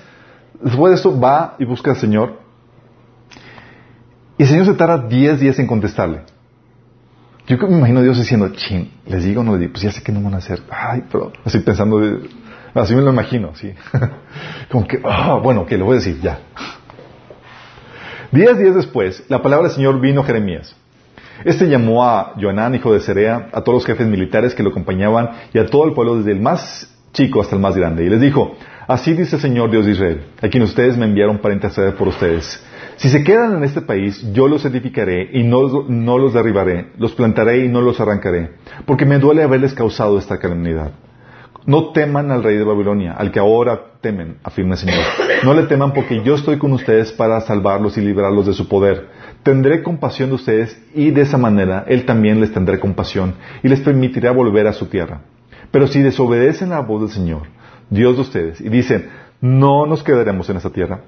[0.62, 2.38] después de esto, va y busca al Señor.
[4.38, 6.22] Y el Señor se tarda diez días en contestarle.
[7.48, 10.02] Yo me imagino a Dios diciendo, ching, les digo no les digo, pues ya sé
[10.02, 10.60] que no van a hacer.
[10.70, 11.98] Ay, pero así pensando,
[12.74, 13.72] así me lo imagino, sí.
[14.70, 16.40] Como que, ah, bueno, que lo voy a decir ya.
[18.30, 20.76] Diez días después, la palabra del Señor vino a Jeremías.
[21.42, 25.30] Este llamó a Joanán, hijo de Cerea, a todos los jefes militares que lo acompañaban
[25.54, 28.04] y a todo el pueblo, desde el más chico hasta el más grande.
[28.04, 31.38] Y les dijo, así dice el Señor Dios de Israel, a quien ustedes me enviaron
[31.38, 32.62] para interceder por ustedes.
[32.98, 37.64] Si se quedan en este país, yo los edificaré y no, los derribaré, los plantaré
[37.64, 38.50] y no los arrancaré,
[38.86, 40.90] porque me duele haberles causado esta calamidad.
[41.64, 44.98] No teman al rey de Babilonia, al que ahora temen, afirma el Señor.
[45.44, 49.06] No le teman porque yo estoy con ustedes para salvarlos y librarlos de su poder.
[49.44, 53.78] Tendré compasión de ustedes y de esa manera Él también les tendrá compasión y les
[53.78, 55.20] permitirá volver a su tierra.
[55.70, 57.42] Pero si desobedecen la voz del Señor,
[57.90, 59.08] Dios de ustedes, y dicen,
[59.40, 61.02] no nos quedaremos en esta tierra,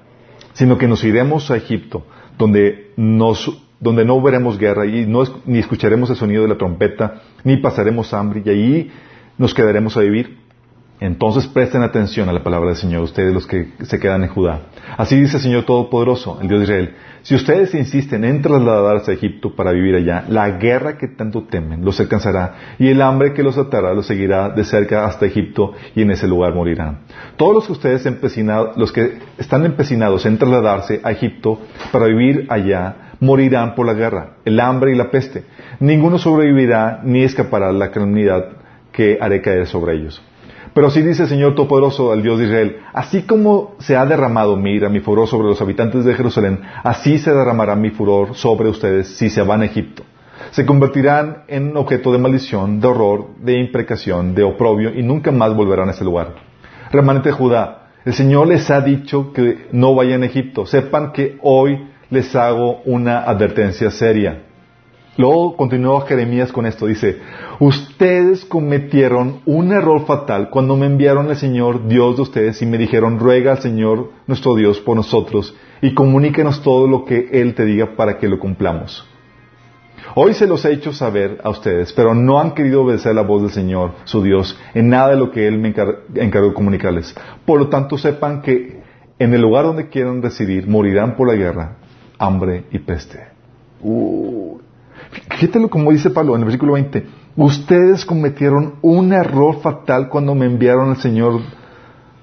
[0.53, 2.05] sino que nos iremos a Egipto,
[2.37, 7.21] donde, nos, donde no veremos guerra y no, ni escucharemos el sonido de la trompeta,
[7.43, 8.91] ni pasaremos hambre, y allí
[9.37, 10.37] nos quedaremos a vivir.
[11.01, 14.67] Entonces presten atención a la palabra del Señor, ustedes los que se quedan en Judá.
[14.97, 16.95] Así dice el Señor Todopoderoso, el Dios de Israel.
[17.23, 21.83] Si ustedes insisten en trasladarse a Egipto para vivir allá, la guerra que tanto temen
[21.83, 26.03] los alcanzará y el hambre que los atará los seguirá de cerca hasta Egipto y
[26.03, 26.99] en ese lugar morirán.
[27.35, 28.05] Todos los que ustedes
[28.75, 34.33] los que están empecinados en trasladarse a Egipto para vivir allá, morirán por la guerra,
[34.45, 35.45] el hambre y la peste.
[35.79, 38.49] Ninguno sobrevivirá ni escapará la calamidad
[38.91, 40.21] que haré caer sobre ellos.
[40.73, 44.55] Pero así dice el Señor Todopoderoso, al Dios de Israel, así como se ha derramado
[44.55, 48.69] mi ira, mi furor sobre los habitantes de Jerusalén, así se derramará mi furor sobre
[48.69, 50.03] ustedes si se van a Egipto.
[50.51, 55.55] Se convertirán en objeto de maldición, de horror, de imprecación, de oprobio y nunca más
[55.55, 56.35] volverán a ese lugar.
[56.91, 60.65] Remanente de Judá, el Señor les ha dicho que no vayan a Egipto.
[60.65, 64.43] Sepan que hoy les hago una advertencia seria.
[65.17, 67.19] Luego continuó Jeremías con esto, dice,
[67.59, 72.77] ustedes cometieron un error fatal cuando me enviaron al Señor Dios de ustedes y me
[72.77, 77.65] dijeron, ruega al Señor nuestro Dios por nosotros y comuníquenos todo lo que Él te
[77.65, 79.05] diga para que lo cumplamos.
[80.15, 83.41] Hoy se los he hecho saber a ustedes, pero no han querido obedecer la voz
[83.41, 87.15] del Señor, su Dios, en nada de lo que Él me encargó de comunicarles.
[87.45, 88.81] Por lo tanto, sepan que
[89.19, 91.77] en el lugar donde quieran residir morirán por la guerra,
[92.17, 93.27] hambre y peste.
[95.11, 97.05] Fíjate como dice Pablo en el versículo 20.
[97.35, 101.41] Ustedes cometieron un error fatal cuando me enviaron al Señor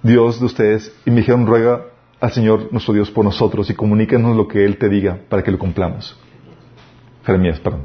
[0.03, 1.82] Dios de ustedes y me dijeron, ruega
[2.20, 5.51] al Señor nuestro Dios por nosotros y comuníquenos lo que Él te diga para que
[5.51, 6.18] lo cumplamos.
[7.24, 7.82] Jeremías, perdón.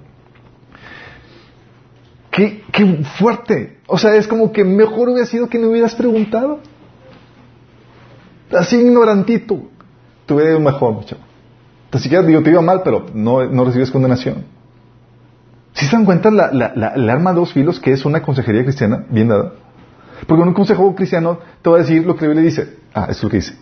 [2.32, 3.80] Qué, qué fuerte.
[3.88, 6.60] O sea, es como que mejor hubiera sido que no hubieras preguntado.
[8.52, 9.62] Así ignorantito.
[10.26, 11.18] Te hubiera ido mejor, muchacho.
[11.94, 14.46] Ni siquiera digo, te iba mal, pero no, no recibes condenación.
[15.74, 16.48] Si se dan cuenta la,
[16.96, 19.54] el arma de dos filos que es una consejería cristiana bien dada?
[20.28, 22.78] Porque un consejo cristiano te va a decir lo que la Biblia dice.
[22.94, 23.56] Ah, es lo que dice.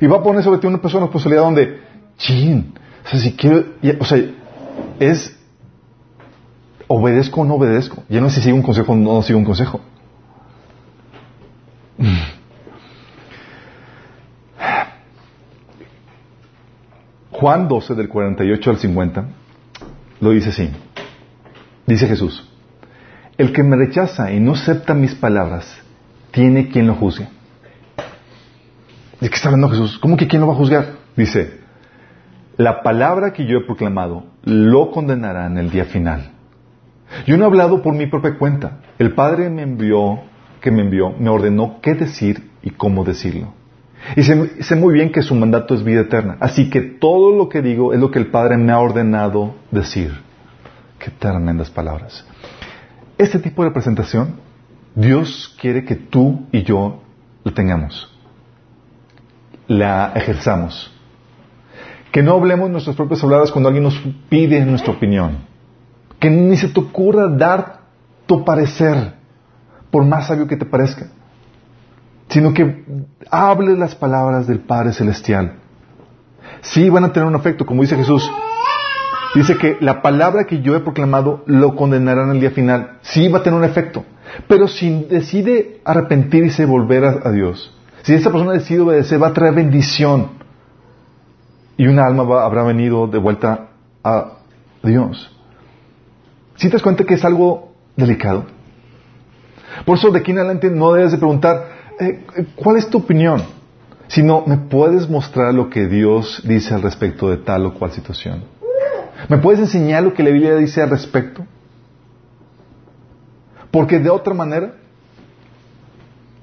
[0.00, 1.80] Y va a poner sobre ti una persona responsabilidad donde,
[2.18, 3.64] chin, o sea, si quiero,
[3.98, 4.18] o sea,
[4.98, 5.38] es
[6.88, 8.02] obedezco o no obedezco.
[8.08, 9.80] Ya no sé si sigo un consejo o no sigo un consejo.
[17.30, 19.24] Juan 12 del 48 al 50
[20.20, 20.70] lo dice así.
[21.86, 22.48] Dice Jesús,
[23.38, 25.78] el que me rechaza y no acepta mis palabras,
[26.32, 27.28] tiene quien lo juzgue.
[29.20, 29.98] ¿De qué está hablando Jesús?
[29.98, 30.86] ¿Cómo que quién lo va a juzgar?
[31.16, 31.60] Dice,
[32.56, 36.32] la palabra que yo he proclamado lo condenará en el día final.
[37.26, 38.80] Yo no he hablado por mi propia cuenta.
[38.98, 40.20] El Padre me envió,
[40.60, 43.54] que me envió, me ordenó qué decir y cómo decirlo.
[44.16, 46.36] Y sé, sé, muy bien que su mandato es vida eterna.
[46.40, 50.25] Así que todo lo que digo es lo que el Padre me ha ordenado decir.
[50.98, 52.24] Qué tremendas palabras.
[53.18, 54.36] Este tipo de presentación,
[54.94, 57.02] Dios quiere que tú y yo
[57.44, 58.12] la tengamos.
[59.68, 60.92] La ejerzamos.
[62.12, 65.38] Que no hablemos nuestras propias palabras cuando alguien nos pide nuestra opinión.
[66.18, 67.80] Que ni se te ocurra dar
[68.26, 69.14] tu parecer,
[69.90, 71.08] por más sabio que te parezca.
[72.28, 72.84] Sino que
[73.30, 75.56] hables las palabras del Padre Celestial.
[76.62, 78.28] Sí van a tener un efecto, como dice Jesús.
[79.36, 83.00] Dice que la palabra que yo he proclamado lo condenarán el día final.
[83.02, 84.02] Sí va a tener un efecto.
[84.48, 87.70] Pero si decide arrepentirse y volver a, Dios,
[88.02, 90.28] si esa persona decide obedecer, va a traer bendición.
[91.76, 93.68] Y una alma habrá venido de vuelta
[94.02, 94.38] a
[94.82, 95.30] Dios.
[96.54, 98.46] Si te das cuenta que es algo delicado.
[99.84, 101.68] Por eso de aquí en adelante no debes de preguntar,
[102.00, 102.24] eh,
[102.54, 103.42] ¿cuál es tu opinión?
[104.08, 108.55] Sino, ¿me puedes mostrar lo que Dios dice al respecto de tal o cual situación?
[109.28, 111.44] ¿Me puedes enseñar lo que la Biblia dice al respecto?
[113.70, 114.74] Porque de otra manera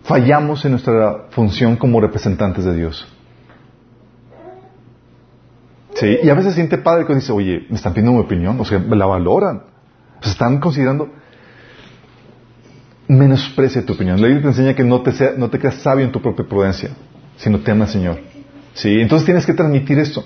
[0.03, 3.07] fallamos en nuestra función como representantes de Dios.
[5.95, 8.65] Sí, y a veces siente padre cuando dice, oye, me están pidiendo mi opinión, o
[8.65, 9.63] sea, me la valoran.
[10.19, 11.09] O sea, están considerando,
[13.07, 14.19] menosprecia tu opinión.
[14.19, 16.45] La Biblia te enseña que no te, sea, no te creas sabio en tu propia
[16.45, 16.89] prudencia,
[17.37, 18.19] sino teme al Señor.
[18.73, 20.25] Sí, entonces tienes que transmitir esto.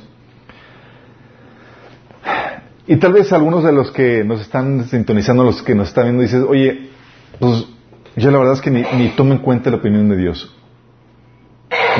[2.88, 6.22] Y tal vez algunos de los que nos están sintonizando, los que nos están viendo,
[6.24, 6.90] dices, oye,
[7.38, 7.68] pues
[8.16, 10.56] yo la verdad es que ni, tomo en cuenta la opinión de Dios.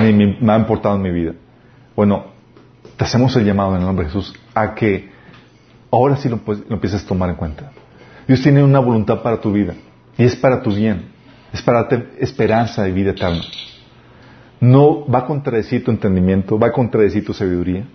[0.02, 1.34] Ni me, ha importado en mi vida.
[1.96, 2.28] Bueno,
[2.96, 5.10] te hacemos el llamado en el nombre de Jesús a que
[5.92, 7.72] ahora sí lo, lo empieces a tomar en cuenta.
[8.26, 9.74] Dios tiene una voluntad para tu vida
[10.18, 11.10] y es para tu bien.
[11.52, 13.42] Es para darte esperanza y vida eterna.
[14.60, 17.86] No va a contradecir tu entendimiento, va a contradecir tu sabiduría,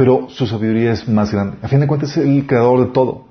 [0.00, 1.58] pero su sabiduría es más grande.
[1.60, 3.26] A fin de cuentas es el creador de todo.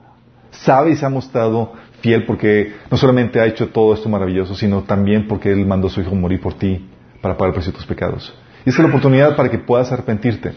[0.51, 4.83] Sabe y se ha mostrado fiel porque no solamente ha hecho todo esto maravilloso, sino
[4.83, 6.87] también porque Él mandó a su Hijo morir por ti
[7.23, 8.35] para pagar el precio de tus pecados.
[8.67, 10.51] Y es la oportunidad para que puedas arrepentirte.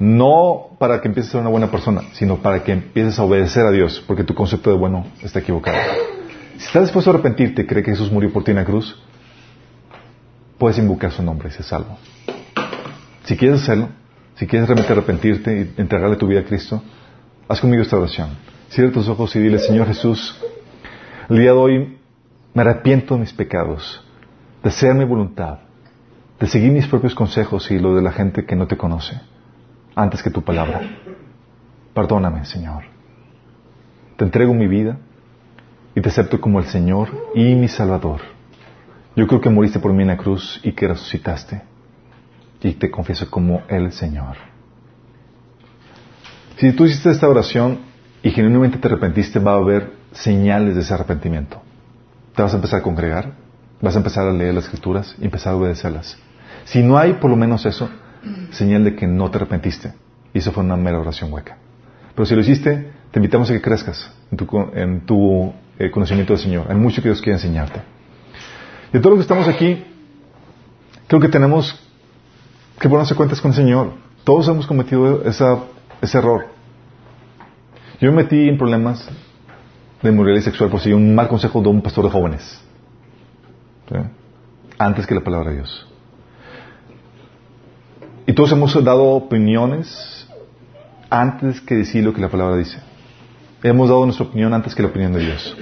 [0.00, 3.64] No para que empieces a ser una buena persona, sino para que empieces a obedecer
[3.64, 5.78] a Dios, porque tu concepto de bueno está equivocado.
[6.56, 9.00] Si estás dispuesto a arrepentirte, cree que Jesús murió por ti en la cruz,
[10.58, 11.96] puedes invocar su nombre y ser salvo.
[13.22, 14.01] Si quieres hacerlo,
[14.36, 16.82] si quieres realmente arrepentirte y entregarle tu vida a Cristo,
[17.48, 18.30] haz conmigo esta oración.
[18.68, 20.40] Cierra tus ojos y dile, Señor Jesús,
[21.28, 21.98] el día de hoy
[22.54, 24.02] me arrepiento de mis pecados,
[24.62, 25.58] de hacer mi voluntad,
[26.40, 29.20] de seguir mis propios consejos y lo de la gente que no te conoce,
[29.94, 30.80] antes que tu palabra.
[31.94, 32.84] Perdóname, Señor.
[34.16, 34.98] Te entrego mi vida
[35.94, 38.20] y te acepto como el Señor y mi Salvador.
[39.14, 41.71] Yo creo que moriste por mí en la cruz y que resucitaste.
[42.62, 44.36] Y te confieso como el Señor.
[46.56, 47.80] Si tú hiciste esta oración
[48.22, 51.60] y genuinamente te arrepentiste, va a haber señales de ese arrepentimiento.
[52.36, 53.32] Te vas a empezar a congregar,
[53.80, 56.16] vas a empezar a leer las escrituras y empezar a obedecerlas.
[56.64, 57.90] Si no hay por lo menos eso,
[58.50, 59.92] señal de que no te arrepentiste.
[60.32, 61.58] Y eso fue una mera oración hueca.
[62.14, 66.32] Pero si lo hiciste, te invitamos a que crezcas en tu, en tu eh, conocimiento
[66.32, 66.66] del Señor.
[66.68, 67.80] Hay mucho que Dios quiere enseñarte.
[68.92, 69.84] De todos los que estamos aquí,
[71.08, 71.78] creo que tenemos
[72.82, 73.92] que ponerse cuentas con el Señor.
[74.24, 76.46] Todos hemos cometido ese error.
[78.00, 79.08] Yo me metí en problemas
[80.02, 82.60] de inmoralidad sexual por seguir un mal consejo de un pastor de jóvenes.
[84.78, 85.86] Antes que la palabra de Dios.
[88.26, 90.28] Y todos hemos dado opiniones
[91.08, 92.78] antes que decir lo que la palabra dice.
[93.62, 95.56] Hemos dado nuestra opinión antes que la opinión de Dios.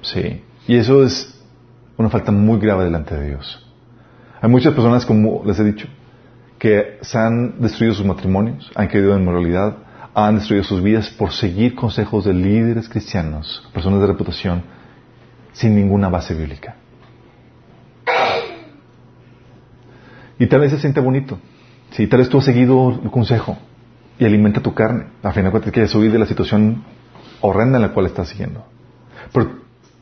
[0.00, 0.42] Sí.
[0.66, 1.40] Y eso es
[1.96, 3.61] una falta muy grave delante de Dios.
[4.42, 5.86] Hay muchas personas, como les he dicho,
[6.58, 9.76] que se han destruido sus matrimonios, han caído en moralidad,
[10.14, 14.64] han destruido sus vidas por seguir consejos de líderes cristianos, personas de reputación,
[15.52, 16.74] sin ninguna base bíblica.
[20.40, 21.38] Y tal vez se siente bonito.
[21.92, 23.56] Sí, tal vez tú has seguido el consejo
[24.18, 25.04] y alimenta tu carne.
[25.22, 26.82] A fin de cuentas, quieres huir de la situación
[27.42, 28.64] horrenda en la cual estás siguiendo.
[29.32, 29.52] Pero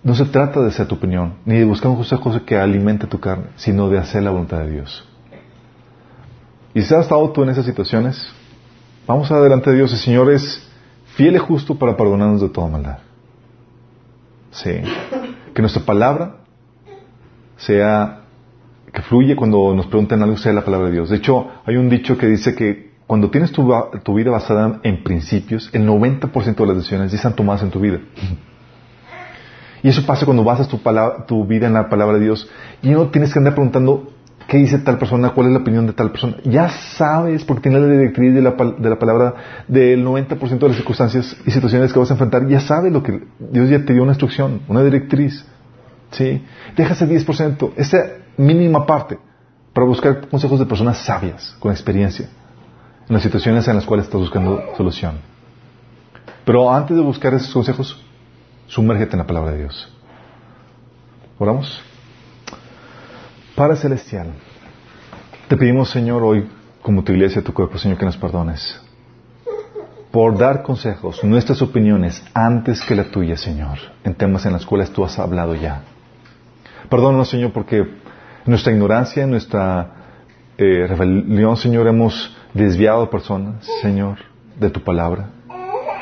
[0.02, 3.20] no se trata de hacer tu opinión, ni de buscar un consejo que alimente tu
[3.20, 5.06] carne, sino de hacer la voluntad de Dios.
[6.72, 8.32] Y si has estado tú en esas situaciones,
[9.06, 9.92] vamos adelante de Dios.
[9.92, 10.66] El Señor es
[11.16, 12.98] fiel y justo para perdonarnos de toda maldad.
[14.52, 14.80] Sí.
[15.52, 16.36] Que nuestra palabra
[17.56, 18.22] sea,
[18.92, 21.10] que fluye cuando nos pregunten algo, sea la palabra de Dios.
[21.10, 23.64] De hecho, hay un dicho que dice que cuando tienes tu,
[24.14, 27.98] vida basada en principios, el 90% de las decisiones están tomadas en tu vida.
[29.82, 30.80] Y eso pasa cuando basas tu,
[31.26, 32.48] tu vida en la palabra de Dios
[32.82, 34.10] y no tienes que andar preguntando
[34.46, 36.36] qué dice tal persona, cuál es la opinión de tal persona.
[36.44, 39.34] Ya sabes, porque tienes la directriz de la, de la palabra
[39.68, 43.22] del 90% de las circunstancias y situaciones que vas a enfrentar, ya sabes lo que
[43.38, 45.44] Dios ya te dio una instrucción, una directriz.
[46.10, 46.44] ¿Sí?
[46.76, 47.98] Deja ese 10%, esa
[48.36, 49.18] mínima parte,
[49.72, 52.28] para buscar consejos de personas sabias, con experiencia,
[53.08, 55.18] en las situaciones en las cuales estás buscando solución.
[56.44, 58.04] Pero antes de buscar esos consejos,
[58.70, 59.92] Sumérgete en la palabra de Dios.
[61.40, 61.82] Oramos.
[63.56, 64.28] Padre Celestial,
[65.48, 66.48] te pedimos, Señor, hoy,
[66.80, 68.80] como tu iglesia, tu cuerpo, Señor, que nos perdones.
[70.12, 74.90] Por dar consejos, nuestras opiniones, antes que la tuya, Señor, en temas en los cuales
[74.90, 75.82] tú has hablado ya.
[76.88, 77.84] Perdónanos, Señor, porque
[78.46, 79.94] nuestra ignorancia, nuestra
[80.58, 84.18] eh, rebelión, Señor, hemos desviado a personas, Señor,
[84.60, 85.39] de tu palabra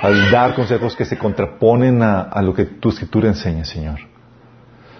[0.00, 3.98] al dar consejos que se contraponen a, lo que tu escritura enseña, Señor.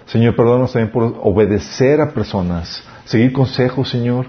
[0.06, 4.26] Señor, perdónanos también por obedecer a personas, seguir consejos, Señor,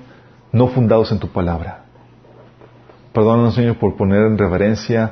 [0.52, 1.86] no fundados en tu palabra.
[3.14, 5.12] Perdónanos, Señor, por poner en reverencia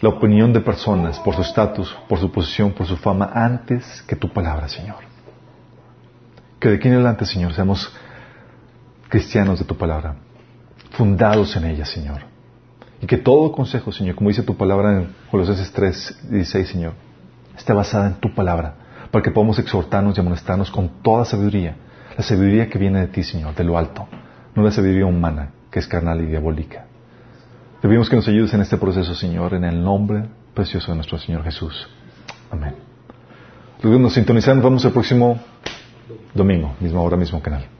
[0.00, 4.14] la opinión de personas, por su estatus, por su posición, por su fama, antes que
[4.14, 4.98] tu palabra, Señor.
[6.60, 7.92] Que de aquí en adelante, Señor, seamos
[9.08, 10.16] cristianos de tu palabra,
[10.92, 12.27] fundados en ella, Señor
[13.00, 16.92] Y que todo consejo, Señor, como dice tu palabra en Colosenses 3, 16, Señor,
[17.56, 18.74] esté basada en tu palabra,
[19.10, 21.76] para que podamos exhortarnos y amonestarnos con toda sabiduría,
[22.16, 24.08] la sabiduría que viene de ti, Señor, de lo alto,
[24.54, 26.86] no la sabiduría humana, que es carnal y diabólica.
[27.80, 31.18] Te pedimos que nos ayudes en este proceso, Señor, en el nombre precioso de nuestro
[31.18, 31.88] Señor Jesús.
[32.50, 32.74] Amén.
[33.80, 35.38] Nos sintonizamos, vamos el próximo
[36.34, 37.77] domingo, mismo hora, mismo canal.